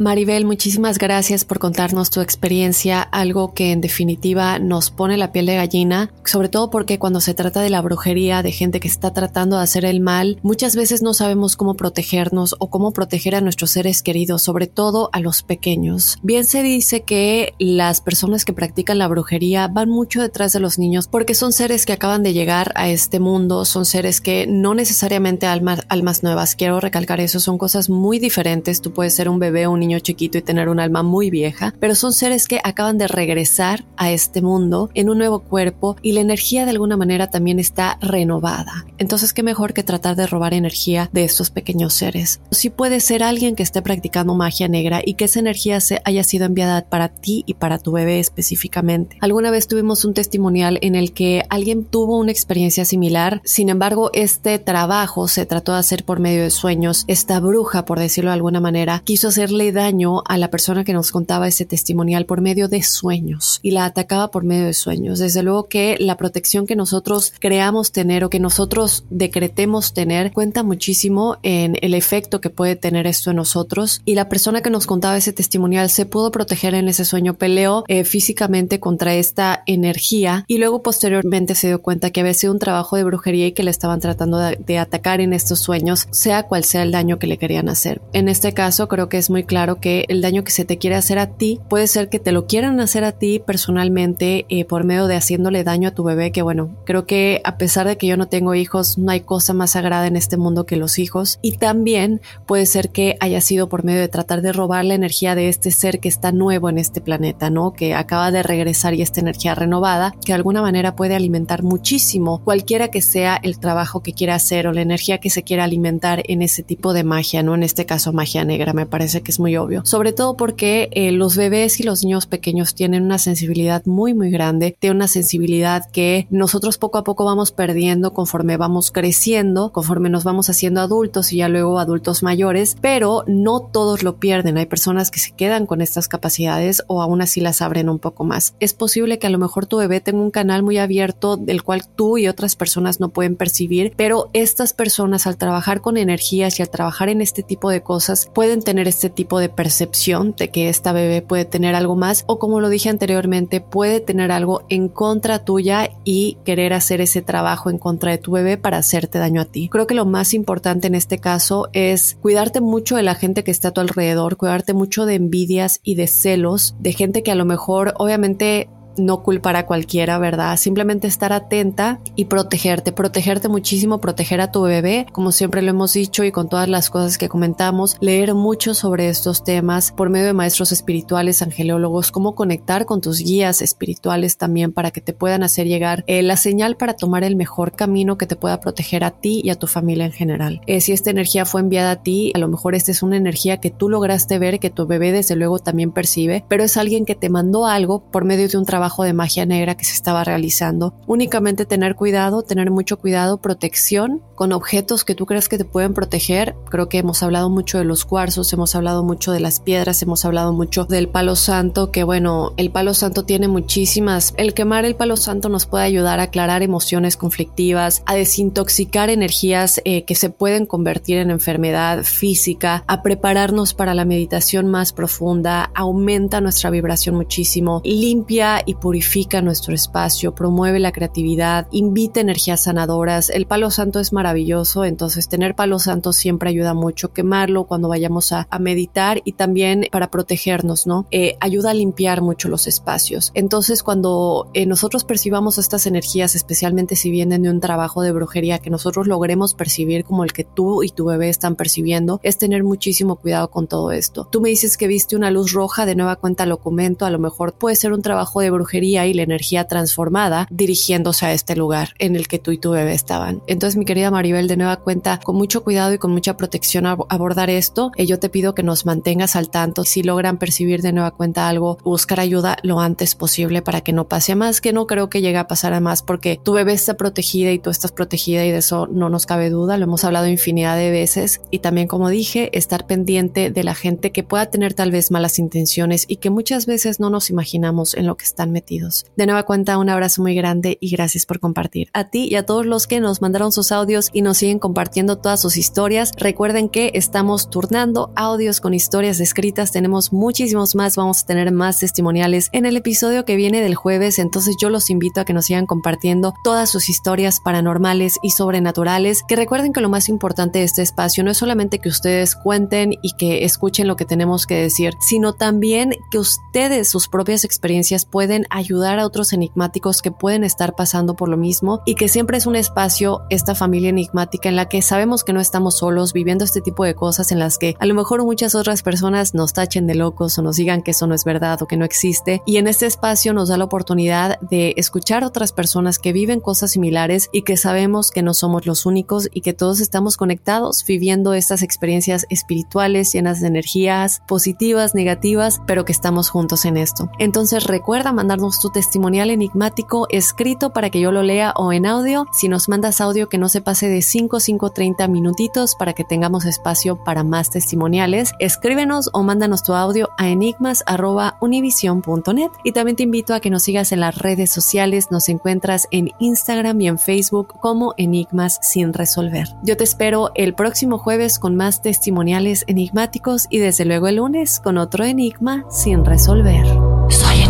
Maribel, 0.00 0.46
muchísimas 0.46 0.96
gracias 0.96 1.44
por 1.44 1.58
contarnos 1.58 2.08
tu 2.08 2.22
experiencia, 2.22 3.02
algo 3.02 3.52
que 3.52 3.70
en 3.70 3.82
definitiva 3.82 4.58
nos 4.58 4.90
pone 4.90 5.18
la 5.18 5.30
piel 5.30 5.44
de 5.44 5.56
gallina, 5.56 6.10
sobre 6.24 6.48
todo 6.48 6.70
porque 6.70 6.98
cuando 6.98 7.20
se 7.20 7.34
trata 7.34 7.60
de 7.60 7.68
la 7.68 7.82
brujería, 7.82 8.42
de 8.42 8.50
gente 8.50 8.80
que 8.80 8.88
está 8.88 9.12
tratando 9.12 9.58
de 9.58 9.62
hacer 9.62 9.84
el 9.84 10.00
mal, 10.00 10.38
muchas 10.42 10.74
veces 10.74 11.02
no 11.02 11.12
sabemos 11.12 11.54
cómo 11.54 11.74
protegernos 11.74 12.56
o 12.60 12.70
cómo 12.70 12.92
proteger 12.92 13.34
a 13.34 13.42
nuestros 13.42 13.72
seres 13.72 14.02
queridos, 14.02 14.40
sobre 14.40 14.68
todo 14.68 15.10
a 15.12 15.20
los 15.20 15.42
pequeños. 15.42 16.16
Bien 16.22 16.46
se 16.46 16.62
dice 16.62 17.02
que 17.02 17.52
las 17.58 18.00
personas 18.00 18.46
que 18.46 18.54
practican 18.54 18.96
la 18.96 19.06
brujería 19.06 19.68
van 19.68 19.90
mucho 19.90 20.22
detrás 20.22 20.54
de 20.54 20.60
los 20.60 20.78
niños 20.78 21.08
porque 21.08 21.34
son 21.34 21.52
seres 21.52 21.84
que 21.84 21.92
acaban 21.92 22.22
de 22.22 22.32
llegar 22.32 22.72
a 22.74 22.88
este 22.88 23.20
mundo, 23.20 23.66
son 23.66 23.84
seres 23.84 24.22
que 24.22 24.46
no 24.46 24.74
necesariamente 24.74 25.44
almas, 25.44 25.82
almas 25.90 26.22
nuevas, 26.22 26.56
quiero 26.56 26.80
recalcar 26.80 27.20
eso, 27.20 27.38
son 27.38 27.58
cosas 27.58 27.90
muy 27.90 28.18
diferentes, 28.18 28.80
tú 28.80 28.94
puedes 28.94 29.14
ser 29.14 29.28
un 29.28 29.38
bebé 29.38 29.66
un 29.66 29.80
niño 29.80 29.89
chiquito 29.98 30.38
y 30.38 30.42
tener 30.42 30.68
un 30.68 30.80
alma 30.80 31.02
muy 31.02 31.30
vieja, 31.30 31.74
pero 31.80 31.94
son 31.94 32.12
seres 32.12 32.46
que 32.46 32.60
acaban 32.62 32.98
de 32.98 33.08
regresar 33.08 33.84
a 33.96 34.10
este 34.10 34.42
mundo 34.42 34.90
en 34.94 35.10
un 35.10 35.18
nuevo 35.18 35.40
cuerpo 35.40 35.96
y 36.02 36.12
la 36.12 36.20
energía 36.20 36.64
de 36.64 36.70
alguna 36.70 36.96
manera 36.96 37.30
también 37.30 37.58
está 37.58 37.98
renovada. 38.00 38.86
Entonces, 38.98 39.32
qué 39.32 39.42
mejor 39.42 39.72
que 39.72 39.82
tratar 39.82 40.16
de 40.16 40.26
robar 40.26 40.54
energía 40.54 41.10
de 41.12 41.24
estos 41.24 41.50
pequeños 41.50 41.94
seres. 41.94 42.40
Si 42.50 42.70
puede 42.70 43.00
ser 43.00 43.22
alguien 43.22 43.56
que 43.56 43.62
esté 43.62 43.82
practicando 43.82 44.34
magia 44.34 44.68
negra 44.68 45.00
y 45.04 45.14
que 45.14 45.24
esa 45.24 45.40
energía 45.40 45.80
se 45.80 46.00
haya 46.04 46.24
sido 46.24 46.46
enviada 46.46 46.84
para 46.88 47.08
ti 47.08 47.44
y 47.46 47.54
para 47.54 47.78
tu 47.78 47.92
bebé 47.92 48.20
específicamente. 48.20 49.16
Alguna 49.20 49.50
vez 49.50 49.66
tuvimos 49.66 50.04
un 50.04 50.14
testimonial 50.14 50.78
en 50.82 50.94
el 50.94 51.12
que 51.12 51.44
alguien 51.48 51.84
tuvo 51.84 52.18
una 52.18 52.32
experiencia 52.32 52.84
similar, 52.84 53.40
sin 53.44 53.68
embargo, 53.68 54.10
este 54.12 54.58
trabajo 54.58 55.28
se 55.28 55.46
trató 55.46 55.72
de 55.72 55.78
hacer 55.78 56.04
por 56.04 56.20
medio 56.20 56.42
de 56.42 56.50
sueños. 56.50 57.04
Esta 57.08 57.40
bruja, 57.40 57.84
por 57.84 57.98
decirlo 57.98 58.30
de 58.30 58.34
alguna 58.34 58.60
manera, 58.60 59.02
quiso 59.04 59.28
hacerle 59.28 59.72
daño 59.80 60.22
a 60.26 60.36
la 60.36 60.50
persona 60.50 60.84
que 60.84 60.92
nos 60.92 61.10
contaba 61.10 61.48
ese 61.48 61.64
testimonial 61.64 62.26
por 62.26 62.42
medio 62.42 62.68
de 62.68 62.82
sueños 62.82 63.60
y 63.62 63.70
la 63.70 63.86
atacaba 63.86 64.30
por 64.30 64.44
medio 64.44 64.66
de 64.66 64.74
sueños. 64.74 65.18
Desde 65.18 65.42
luego 65.42 65.68
que 65.68 65.96
la 65.98 66.18
protección 66.18 66.66
que 66.66 66.76
nosotros 66.76 67.32
creamos 67.40 67.90
tener 67.90 68.24
o 68.24 68.30
que 68.30 68.40
nosotros 68.40 69.04
decretemos 69.08 69.94
tener 69.94 70.32
cuenta 70.32 70.62
muchísimo 70.62 71.38
en 71.42 71.78
el 71.80 71.94
efecto 71.94 72.42
que 72.42 72.50
puede 72.50 72.76
tener 72.76 73.06
esto 73.06 73.30
en 73.30 73.36
nosotros 73.36 74.02
y 74.04 74.14
la 74.14 74.28
persona 74.28 74.60
que 74.60 74.68
nos 74.68 74.86
contaba 74.86 75.16
ese 75.16 75.32
testimonial 75.32 75.88
se 75.88 76.04
pudo 76.04 76.30
proteger 76.30 76.74
en 76.74 76.88
ese 76.88 77.06
sueño, 77.06 77.34
peleó 77.34 77.84
eh, 77.88 78.04
físicamente 78.04 78.80
contra 78.80 79.14
esta 79.14 79.62
energía 79.66 80.44
y 80.46 80.58
luego 80.58 80.82
posteriormente 80.82 81.54
se 81.54 81.68
dio 81.68 81.80
cuenta 81.80 82.10
que 82.10 82.20
había 82.20 82.34
sido 82.34 82.52
un 82.52 82.58
trabajo 82.58 82.96
de 82.96 83.04
brujería 83.04 83.46
y 83.46 83.52
que 83.52 83.62
le 83.62 83.70
estaban 83.70 84.00
tratando 84.00 84.38
de, 84.38 84.56
de 84.56 84.78
atacar 84.78 85.22
en 85.22 85.32
estos 85.32 85.60
sueños, 85.60 86.06
sea 86.10 86.42
cual 86.42 86.64
sea 86.64 86.82
el 86.82 86.92
daño 86.92 87.18
que 87.18 87.26
le 87.26 87.38
querían 87.38 87.70
hacer. 87.70 88.02
En 88.12 88.28
este 88.28 88.52
caso 88.52 88.88
creo 88.88 89.08
que 89.08 89.16
es 89.16 89.30
muy 89.30 89.44
claro 89.44 89.69
que 89.76 90.04
el 90.08 90.22
daño 90.22 90.44
que 90.44 90.50
se 90.50 90.64
te 90.64 90.78
quiere 90.78 90.96
hacer 90.96 91.18
a 91.18 91.28
ti 91.28 91.60
puede 91.68 91.86
ser 91.86 92.08
que 92.08 92.18
te 92.18 92.32
lo 92.32 92.46
quieran 92.46 92.80
hacer 92.80 93.04
a 93.04 93.12
ti 93.12 93.40
personalmente 93.44 94.46
eh, 94.48 94.64
por 94.64 94.84
medio 94.84 95.06
de 95.06 95.16
haciéndole 95.16 95.64
daño 95.64 95.88
a 95.88 95.94
tu 95.94 96.02
bebé, 96.02 96.32
que 96.32 96.42
bueno, 96.42 96.70
creo 96.84 97.06
que 97.06 97.40
a 97.44 97.56
pesar 97.56 97.86
de 97.86 97.96
que 97.96 98.06
yo 98.06 98.16
no 98.16 98.28
tengo 98.28 98.54
hijos, 98.54 98.98
no 98.98 99.12
hay 99.12 99.20
cosa 99.20 99.52
más 99.52 99.72
sagrada 99.72 100.06
en 100.06 100.16
este 100.16 100.36
mundo 100.36 100.66
que 100.66 100.76
los 100.76 100.98
hijos. 100.98 101.38
Y 101.42 101.52
también 101.58 102.20
puede 102.46 102.66
ser 102.66 102.90
que 102.90 103.16
haya 103.20 103.40
sido 103.40 103.68
por 103.68 103.84
medio 103.84 104.00
de 104.00 104.08
tratar 104.08 104.42
de 104.42 104.52
robar 104.52 104.84
la 104.84 104.94
energía 104.94 105.34
de 105.34 105.48
este 105.48 105.70
ser 105.70 106.00
que 106.00 106.08
está 106.08 106.32
nuevo 106.32 106.68
en 106.68 106.78
este 106.78 107.00
planeta, 107.00 107.50
¿no? 107.50 107.72
Que 107.72 107.94
acaba 107.94 108.30
de 108.30 108.42
regresar 108.42 108.94
y 108.94 109.02
esta 109.02 109.20
energía 109.20 109.54
renovada, 109.54 110.12
que 110.24 110.32
de 110.32 110.36
alguna 110.36 110.62
manera 110.62 110.96
puede 110.96 111.14
alimentar 111.14 111.62
muchísimo 111.62 112.42
cualquiera 112.44 112.88
que 112.88 113.02
sea 113.02 113.38
el 113.42 113.58
trabajo 113.58 114.02
que 114.02 114.12
quiera 114.12 114.34
hacer 114.34 114.66
o 114.66 114.72
la 114.72 114.82
energía 114.82 115.18
que 115.18 115.30
se 115.30 115.42
quiera 115.42 115.64
alimentar 115.64 116.22
en 116.26 116.42
ese 116.42 116.62
tipo 116.62 116.92
de 116.92 117.04
magia, 117.04 117.42
¿no? 117.42 117.54
En 117.54 117.62
este 117.62 117.86
caso 117.86 118.12
magia 118.12 118.44
negra, 118.44 118.72
me 118.72 118.86
parece 118.86 119.20
que 119.22 119.32
es 119.32 119.40
muy 119.40 119.49
obvio. 119.56 119.82
Sobre 119.84 120.12
todo 120.12 120.36
porque 120.36 120.88
eh, 120.92 121.12
los 121.12 121.36
bebés 121.36 121.80
y 121.80 121.82
los 121.82 122.04
niños 122.04 122.26
pequeños 122.26 122.74
tienen 122.74 123.04
una 123.04 123.18
sensibilidad 123.18 123.84
muy, 123.86 124.14
muy 124.14 124.30
grande, 124.30 124.76
tienen 124.78 124.96
una 124.96 125.08
sensibilidad 125.08 125.90
que 125.90 126.26
nosotros 126.30 126.78
poco 126.78 126.98
a 126.98 127.04
poco 127.04 127.24
vamos 127.24 127.52
perdiendo 127.52 128.12
conforme 128.12 128.56
vamos 128.56 128.90
creciendo, 128.90 129.72
conforme 129.72 130.10
nos 130.10 130.24
vamos 130.24 130.50
haciendo 130.50 130.80
adultos 130.80 131.32
y 131.32 131.38
ya 131.38 131.48
luego 131.48 131.78
adultos 131.78 132.22
mayores, 132.22 132.76
pero 132.80 133.24
no 133.26 133.60
todos 133.60 134.02
lo 134.02 134.16
pierden. 134.16 134.58
Hay 134.58 134.66
personas 134.66 135.10
que 135.10 135.20
se 135.20 135.32
quedan 135.32 135.66
con 135.66 135.80
estas 135.80 136.08
capacidades 136.08 136.82
o 136.86 137.02
aún 137.02 137.22
así 137.22 137.40
las 137.40 137.62
abren 137.62 137.88
un 137.88 137.98
poco 137.98 138.24
más. 138.24 138.54
Es 138.60 138.74
posible 138.74 139.18
que 139.18 139.26
a 139.26 139.30
lo 139.30 139.38
mejor 139.38 139.66
tu 139.66 139.78
bebé 139.78 140.00
tenga 140.00 140.20
un 140.20 140.30
canal 140.30 140.62
muy 140.62 140.78
abierto 140.78 141.36
del 141.36 141.62
cual 141.62 141.86
tú 141.86 142.18
y 142.18 142.28
otras 142.28 142.56
personas 142.56 143.00
no 143.00 143.08
pueden 143.08 143.36
percibir, 143.36 143.92
pero 143.96 144.30
estas 144.32 144.72
personas 144.72 145.26
al 145.26 145.36
trabajar 145.36 145.80
con 145.80 145.96
energías 145.96 146.58
y 146.58 146.62
al 146.62 146.70
trabajar 146.70 147.08
en 147.08 147.20
este 147.20 147.42
tipo 147.42 147.70
de 147.70 147.82
cosas 147.82 148.30
pueden 148.34 148.62
tener 148.62 148.88
este 148.88 149.10
tipo 149.10 149.38
de 149.38 149.39
percepción 149.48 150.34
de 150.36 150.50
que 150.50 150.68
esta 150.68 150.92
bebé 150.92 151.22
puede 151.22 151.44
tener 151.44 151.74
algo 151.74 151.96
más 151.96 152.24
o 152.26 152.38
como 152.38 152.60
lo 152.60 152.68
dije 152.68 152.88
anteriormente, 152.88 153.60
puede 153.60 154.00
tener 154.00 154.32
algo 154.32 154.62
en 154.68 154.88
contra 154.88 155.44
tuya 155.44 155.90
y 156.04 156.38
querer 156.44 156.72
hacer 156.72 157.00
ese 157.00 157.22
trabajo 157.22 157.70
en 157.70 157.78
contra 157.78 158.10
de 158.10 158.18
tu 158.18 158.32
bebé 158.32 158.56
para 158.56 158.78
hacerte 158.78 159.18
daño 159.18 159.40
a 159.40 159.44
ti. 159.46 159.68
Creo 159.68 159.86
que 159.86 159.94
lo 159.94 160.06
más 160.06 160.34
importante 160.34 160.86
en 160.86 160.94
este 160.94 161.18
caso 161.18 161.68
es 161.72 162.18
cuidarte 162.20 162.60
mucho 162.60 162.96
de 162.96 163.02
la 163.02 163.14
gente 163.14 163.44
que 163.44 163.50
está 163.50 163.68
a 163.68 163.72
tu 163.72 163.80
alrededor, 163.80 164.36
cuidarte 164.36 164.74
mucho 164.74 165.06
de 165.06 165.14
envidias 165.14 165.80
y 165.82 165.94
de 165.94 166.06
celos, 166.06 166.74
de 166.78 166.92
gente 166.92 167.22
que 167.22 167.32
a 167.32 167.36
lo 167.36 167.44
mejor 167.44 167.94
obviamente 167.96 168.68
no 168.96 169.22
culpar 169.22 169.56
a 169.56 169.66
cualquiera, 169.66 170.18
¿verdad? 170.18 170.56
Simplemente 170.56 171.06
estar 171.06 171.32
atenta 171.32 172.00
y 172.16 172.26
protegerte, 172.26 172.92
protegerte 172.92 173.48
muchísimo, 173.48 174.00
proteger 174.00 174.40
a 174.40 174.50
tu 174.50 174.62
bebé, 174.62 175.06
como 175.12 175.32
siempre 175.32 175.62
lo 175.62 175.70
hemos 175.70 175.92
dicho 175.92 176.24
y 176.24 176.32
con 176.32 176.48
todas 176.48 176.68
las 176.68 176.90
cosas 176.90 177.18
que 177.18 177.28
comentamos, 177.28 177.96
leer 178.00 178.34
mucho 178.34 178.74
sobre 178.74 179.08
estos 179.08 179.44
temas 179.44 179.92
por 179.92 180.10
medio 180.10 180.26
de 180.26 180.32
maestros 180.32 180.72
espirituales, 180.72 181.42
angelólogos, 181.42 182.12
cómo 182.12 182.34
conectar 182.34 182.86
con 182.86 183.00
tus 183.00 183.20
guías 183.20 183.62
espirituales 183.62 184.36
también 184.36 184.72
para 184.72 184.90
que 184.90 185.00
te 185.00 185.12
puedan 185.12 185.42
hacer 185.42 185.66
llegar 185.66 186.04
eh, 186.06 186.22
la 186.22 186.36
señal 186.36 186.76
para 186.76 186.94
tomar 186.94 187.24
el 187.24 187.36
mejor 187.36 187.72
camino 187.72 188.18
que 188.18 188.26
te 188.26 188.36
pueda 188.36 188.60
proteger 188.60 189.04
a 189.04 189.10
ti 189.10 189.40
y 189.44 189.50
a 189.50 189.54
tu 189.54 189.66
familia 189.66 190.06
en 190.06 190.12
general. 190.12 190.60
Eh, 190.66 190.80
si 190.80 190.92
esta 190.92 191.10
energía 191.10 191.44
fue 191.44 191.60
enviada 191.60 191.92
a 191.92 192.02
ti, 192.02 192.32
a 192.34 192.38
lo 192.38 192.48
mejor 192.48 192.74
esta 192.74 192.90
es 192.90 193.02
una 193.02 193.16
energía 193.16 193.58
que 193.58 193.70
tú 193.70 193.88
lograste 193.88 194.38
ver, 194.38 194.58
que 194.58 194.70
tu 194.70 194.86
bebé 194.86 195.12
desde 195.12 195.36
luego 195.36 195.58
también 195.58 195.92
percibe, 195.92 196.44
pero 196.48 196.64
es 196.64 196.76
alguien 196.76 197.04
que 197.04 197.14
te 197.14 197.28
mandó 197.28 197.66
algo 197.66 198.00
por 198.10 198.24
medio 198.24 198.48
de 198.48 198.58
un 198.58 198.64
trabajo 198.64 198.79
de 198.80 199.12
magia 199.12 199.46
negra 199.46 199.76
que 199.76 199.84
se 199.84 199.92
estaba 199.92 200.24
realizando. 200.24 200.94
Únicamente 201.06 201.66
tener 201.66 201.94
cuidado, 201.94 202.42
tener 202.42 202.70
mucho 202.70 202.98
cuidado, 202.98 203.38
protección 203.38 204.22
con 204.34 204.52
objetos 204.52 205.04
que 205.04 205.14
tú 205.14 205.26
crees 205.26 205.48
que 205.48 205.58
te 205.58 205.64
pueden 205.64 205.92
proteger. 205.92 206.56
Creo 206.70 206.88
que 206.88 206.98
hemos 206.98 207.22
hablado 207.22 207.50
mucho 207.50 207.78
de 207.78 207.84
los 207.84 208.04
cuarzos, 208.04 208.52
hemos 208.52 208.74
hablado 208.74 209.04
mucho 209.04 209.32
de 209.32 209.40
las 209.40 209.60
piedras, 209.60 210.02
hemos 210.02 210.24
hablado 210.24 210.52
mucho 210.52 210.86
del 210.86 211.08
palo 211.08 211.36
santo, 211.36 211.90
que 211.90 212.04
bueno, 212.04 212.52
el 212.56 212.70
palo 212.70 212.94
santo 212.94 213.24
tiene 213.24 213.48
muchísimas. 213.48 214.32
El 214.36 214.54
quemar 214.54 214.84
el 214.84 214.96
palo 214.96 215.16
santo 215.16 215.48
nos 215.48 215.66
puede 215.66 215.84
ayudar 215.84 216.20
a 216.20 216.24
aclarar 216.24 216.62
emociones 216.62 217.16
conflictivas, 217.16 218.02
a 218.06 218.14
desintoxicar 218.14 219.10
energías 219.10 219.80
eh, 219.84 220.04
que 220.04 220.14
se 220.14 220.30
pueden 220.30 220.64
convertir 220.64 221.18
en 221.18 221.30
enfermedad 221.30 222.02
física, 222.02 222.82
a 222.86 223.02
prepararnos 223.02 223.74
para 223.74 223.94
la 223.94 224.06
meditación 224.06 224.66
más 224.68 224.92
profunda, 224.92 225.70
aumenta 225.74 226.40
nuestra 226.40 226.70
vibración 226.70 227.14
muchísimo, 227.14 227.82
limpia 227.84 228.62
y 228.70 228.74
purifica 228.74 229.42
nuestro 229.42 229.74
espacio, 229.74 230.32
promueve 230.32 230.78
la 230.78 230.92
creatividad, 230.92 231.66
invita 231.72 232.20
energías 232.20 232.62
sanadoras. 232.62 233.28
El 233.28 233.46
palo 233.46 233.72
santo 233.72 233.98
es 233.98 234.12
maravilloso, 234.12 234.84
entonces 234.84 235.28
tener 235.28 235.56
palo 235.56 235.80
santo 235.80 236.12
siempre 236.12 236.50
ayuda 236.50 236.72
mucho, 236.72 237.12
quemarlo 237.12 237.64
cuando 237.64 237.88
vayamos 237.88 238.30
a, 238.32 238.46
meditar 238.60 239.22
y 239.24 239.32
también 239.32 239.86
para 239.90 240.10
protegernos, 240.10 240.86
¿no? 240.86 241.06
Eh, 241.10 241.36
ayuda 241.40 241.70
a 241.70 241.74
limpiar 241.74 242.20
mucho 242.20 242.48
los 242.48 242.66
espacios. 242.66 243.32
Entonces 243.34 243.82
cuando 243.82 244.50
eh, 244.52 244.66
nosotros 244.66 245.02
percibamos 245.02 245.58
estas 245.58 245.86
energías, 245.86 246.36
especialmente 246.36 246.94
si 246.94 247.10
vienen 247.10 247.42
de 247.42 247.50
un 247.50 247.58
trabajo 247.58 248.02
de 248.02 248.12
brujería, 248.12 248.58
que 248.58 248.70
nosotros 248.70 249.08
logremos 249.08 249.54
percibir 249.54 250.04
como 250.04 250.22
el 250.22 250.32
que 250.32 250.44
tú 250.44 250.84
y 250.84 250.90
tu 250.90 251.06
bebé 251.06 251.28
están 251.28 251.56
percibiendo, 251.56 252.20
es 252.22 252.38
tener 252.38 252.62
muchísimo 252.62 253.16
cuidado 253.16 253.50
con 253.50 253.66
todo 253.66 253.90
esto. 253.90 254.28
Tú 254.30 254.40
me 254.40 254.50
dices 254.50 254.76
que 254.76 254.86
viste 254.86 255.16
una 255.16 255.32
luz 255.32 255.52
roja, 255.52 255.86
de 255.86 255.96
nueva 255.96 256.16
cuenta 256.16 256.46
lo 256.46 256.58
comento, 256.58 257.06
a 257.06 257.10
lo 257.10 257.18
mejor 257.18 257.54
puede 257.54 257.74
ser 257.74 257.92
un 257.92 258.02
trabajo 258.02 258.40
de 258.40 258.50
brujería 258.50 258.59
brujería 258.60 259.06
y 259.06 259.14
la 259.14 259.22
energía 259.22 259.64
transformada 259.64 260.46
dirigiéndose 260.50 261.24
a 261.24 261.32
este 261.32 261.56
lugar 261.56 261.94
en 261.98 262.14
el 262.14 262.28
que 262.28 262.38
tú 262.38 262.50
y 262.50 262.58
tu 262.58 262.72
bebé 262.72 262.92
estaban. 262.92 263.42
Entonces, 263.46 263.78
mi 263.78 263.86
querida 263.86 264.10
Maribel, 264.10 264.48
de 264.48 264.58
nueva 264.58 264.76
cuenta, 264.76 265.18
con 265.24 265.36
mucho 265.36 265.64
cuidado 265.64 265.94
y 265.94 265.98
con 265.98 266.10
mucha 266.12 266.36
protección 266.36 266.84
abordar 266.86 267.48
esto. 267.48 267.90
Y 267.96 268.04
yo 268.04 268.18
te 268.18 268.28
pido 268.28 268.54
que 268.54 268.62
nos 268.62 268.84
mantengas 268.84 269.34
al 269.34 269.48
tanto. 269.48 269.84
Si 269.84 270.02
logran 270.02 270.38
percibir 270.38 270.82
de 270.82 270.92
nueva 270.92 271.12
cuenta 271.12 271.48
algo, 271.48 271.78
buscar 271.84 272.20
ayuda 272.20 272.58
lo 272.62 272.80
antes 272.80 273.14
posible 273.14 273.62
para 273.62 273.80
que 273.80 273.92
no 273.92 274.08
pase 274.08 274.34
más, 274.34 274.60
que 274.60 274.72
no 274.72 274.86
creo 274.86 275.08
que 275.08 275.22
llegue 275.22 275.38
a 275.38 275.48
pasar 275.48 275.72
a 275.72 275.80
más 275.80 276.02
porque 276.02 276.38
tu 276.42 276.52
bebé 276.52 276.74
está 276.74 276.94
protegida 276.94 277.50
y 277.52 277.58
tú 277.58 277.70
estás 277.70 277.92
protegida 277.92 278.44
y 278.44 278.50
de 278.50 278.58
eso 278.58 278.88
no 278.90 279.08
nos 279.08 279.24
cabe 279.24 279.48
duda. 279.48 279.78
Lo 279.78 279.84
hemos 279.84 280.04
hablado 280.04 280.26
infinidad 280.26 280.76
de 280.76 280.90
veces. 280.90 281.40
Y 281.50 281.60
también, 281.60 281.88
como 281.88 282.08
dije, 282.08 282.50
estar 282.56 282.86
pendiente 282.86 283.50
de 283.50 283.64
la 283.64 283.74
gente 283.74 284.12
que 284.12 284.22
pueda 284.22 284.46
tener 284.46 284.74
tal 284.74 284.90
vez 284.90 285.10
malas 285.10 285.38
intenciones 285.38 286.04
y 286.08 286.16
que 286.16 286.30
muchas 286.30 286.66
veces 286.66 287.00
no 287.00 287.08
nos 287.08 287.30
imaginamos 287.30 287.94
en 287.94 288.06
lo 288.06 288.16
que 288.16 288.24
están 288.24 288.49
metidos. 288.50 289.06
De 289.16 289.26
nueva 289.26 289.44
cuenta, 289.44 289.78
un 289.78 289.88
abrazo 289.88 290.22
muy 290.22 290.34
grande 290.34 290.78
y 290.80 290.90
gracias 290.90 291.26
por 291.26 291.40
compartir. 291.40 291.88
A 291.92 292.10
ti 292.10 292.28
y 292.30 292.36
a 292.36 292.46
todos 292.46 292.66
los 292.66 292.86
que 292.86 293.00
nos 293.00 293.22
mandaron 293.22 293.52
sus 293.52 293.72
audios 293.72 294.10
y 294.12 294.22
nos 294.22 294.38
siguen 294.38 294.58
compartiendo 294.58 295.18
todas 295.18 295.40
sus 295.40 295.56
historias. 295.56 296.12
Recuerden 296.16 296.68
que 296.68 296.92
estamos 296.94 297.50
turnando 297.50 298.12
audios 298.16 298.60
con 298.60 298.74
historias 298.74 299.20
escritas. 299.20 299.72
Tenemos 299.72 300.12
muchísimos 300.12 300.74
más. 300.74 300.96
Vamos 300.96 301.22
a 301.22 301.26
tener 301.26 301.52
más 301.52 301.78
testimoniales 301.80 302.48
en 302.52 302.66
el 302.66 302.76
episodio 302.76 303.24
que 303.24 303.36
viene 303.36 303.60
del 303.60 303.74
jueves. 303.74 304.18
Entonces 304.18 304.56
yo 304.60 304.70
los 304.70 304.90
invito 304.90 305.20
a 305.20 305.24
que 305.24 305.32
nos 305.32 305.46
sigan 305.46 305.66
compartiendo 305.66 306.34
todas 306.44 306.70
sus 306.70 306.88
historias 306.88 307.40
paranormales 307.40 308.18
y 308.22 308.30
sobrenaturales. 308.30 309.22
Que 309.28 309.36
recuerden 309.36 309.72
que 309.72 309.80
lo 309.80 309.88
más 309.88 310.08
importante 310.08 310.60
de 310.60 310.64
este 310.64 310.82
espacio 310.82 311.24
no 311.24 311.30
es 311.30 311.38
solamente 311.38 311.78
que 311.78 311.88
ustedes 311.88 312.36
cuenten 312.36 312.94
y 313.02 313.12
que 313.16 313.44
escuchen 313.44 313.86
lo 313.86 313.96
que 313.96 314.04
tenemos 314.04 314.46
que 314.46 314.56
decir, 314.56 314.94
sino 315.00 315.32
también 315.32 315.94
que 316.10 316.18
ustedes, 316.18 316.88
sus 316.88 317.08
propias 317.08 317.44
experiencias, 317.44 318.04
pueden 318.04 318.39
ayudar 318.50 318.98
a 318.98 319.06
otros 319.06 319.32
enigmáticos 319.32 320.02
que 320.02 320.10
pueden 320.10 320.44
estar 320.44 320.74
pasando 320.74 321.14
por 321.14 321.28
lo 321.28 321.36
mismo 321.36 321.80
y 321.84 321.94
que 321.94 322.08
siempre 322.08 322.38
es 322.38 322.46
un 322.46 322.56
espacio, 322.56 323.22
esta 323.30 323.54
familia 323.54 323.90
enigmática, 323.90 324.48
en 324.48 324.56
la 324.56 324.68
que 324.68 324.82
sabemos 324.82 325.24
que 325.24 325.32
no 325.32 325.40
estamos 325.40 325.78
solos 325.78 326.12
viviendo 326.12 326.44
este 326.44 326.60
tipo 326.60 326.84
de 326.84 326.94
cosas 326.94 327.32
en 327.32 327.38
las 327.38 327.58
que 327.58 327.76
a 327.78 327.86
lo 327.86 327.94
mejor 327.94 328.24
muchas 328.24 328.54
otras 328.54 328.82
personas 328.82 329.34
nos 329.34 329.52
tachen 329.52 329.86
de 329.86 329.94
locos 329.94 330.38
o 330.38 330.42
nos 330.42 330.56
digan 330.56 330.82
que 330.82 330.92
eso 330.92 331.06
no 331.06 331.14
es 331.14 331.24
verdad 331.24 331.60
o 331.62 331.66
que 331.66 331.76
no 331.76 331.84
existe. 331.84 332.42
Y 332.46 332.56
en 332.56 332.66
este 332.66 332.86
espacio 332.86 333.32
nos 333.32 333.48
da 333.48 333.56
la 333.56 333.64
oportunidad 333.64 334.38
de 334.40 334.74
escuchar 334.76 335.24
a 335.24 335.26
otras 335.26 335.52
personas 335.52 335.98
que 335.98 336.12
viven 336.12 336.40
cosas 336.40 336.72
similares 336.72 337.28
y 337.32 337.42
que 337.42 337.56
sabemos 337.56 338.10
que 338.10 338.22
no 338.22 338.34
somos 338.34 338.66
los 338.66 338.86
únicos 338.86 339.28
y 339.32 339.40
que 339.40 339.52
todos 339.52 339.80
estamos 339.80 340.16
conectados 340.16 340.84
viviendo 340.86 341.34
estas 341.34 341.62
experiencias 341.62 342.26
espirituales 342.30 343.12
llenas 343.12 343.40
de 343.40 343.48
energías 343.48 344.22
positivas, 344.26 344.94
negativas, 344.94 345.60
pero 345.66 345.84
que 345.84 345.92
estamos 345.92 346.28
juntos 346.28 346.64
en 346.64 346.76
esto. 346.76 347.10
Entonces 347.18 347.64
recuerda 347.64 348.12
mandarnos 348.30 348.60
tu 348.60 348.70
testimonial 348.70 349.30
enigmático 349.30 350.06
escrito 350.08 350.70
para 350.70 350.88
que 350.88 351.00
yo 351.00 351.10
lo 351.10 351.24
lea 351.24 351.52
o 351.56 351.72
en 351.72 351.84
audio. 351.84 352.28
Si 352.30 352.46
nos 352.46 352.68
mandas 352.68 353.00
audio 353.00 353.28
que 353.28 353.38
no 353.38 353.48
se 353.48 353.60
pase 353.60 353.88
de 353.88 354.02
5, 354.02 354.38
5, 354.38 354.70
30 354.70 355.08
minutitos 355.08 355.74
para 355.74 355.94
que 355.94 356.04
tengamos 356.04 356.44
espacio 356.44 357.02
para 357.02 357.24
más 357.24 357.50
testimoniales, 357.50 358.30
escríbenos 358.38 359.10
o 359.14 359.24
mándanos 359.24 359.64
tu 359.64 359.74
audio 359.74 360.10
a 360.16 360.28
enigmas.univision.net 360.28 362.50
y 362.62 362.70
también 362.70 362.96
te 362.96 363.02
invito 363.02 363.34
a 363.34 363.40
que 363.40 363.50
nos 363.50 363.64
sigas 363.64 363.90
en 363.90 363.98
las 363.98 364.16
redes 364.16 364.52
sociales. 364.52 365.10
Nos 365.10 365.28
encuentras 365.28 365.88
en 365.90 366.12
Instagram 366.20 366.80
y 366.82 366.86
en 366.86 367.00
Facebook 367.00 367.58
como 367.58 367.94
Enigmas 367.96 368.60
sin 368.62 368.92
resolver. 368.92 369.48
Yo 369.64 369.76
te 369.76 369.82
espero 369.82 370.30
el 370.36 370.54
próximo 370.54 370.98
jueves 370.98 371.40
con 371.40 371.56
más 371.56 371.82
testimoniales 371.82 372.62
enigmáticos 372.68 373.48
y 373.50 373.58
desde 373.58 373.86
luego 373.86 374.06
el 374.06 374.14
lunes 374.16 374.60
con 374.60 374.78
otro 374.78 375.04
enigma 375.04 375.64
sin 375.68 376.04
resolver. 376.04 376.64
Soy 377.08 377.49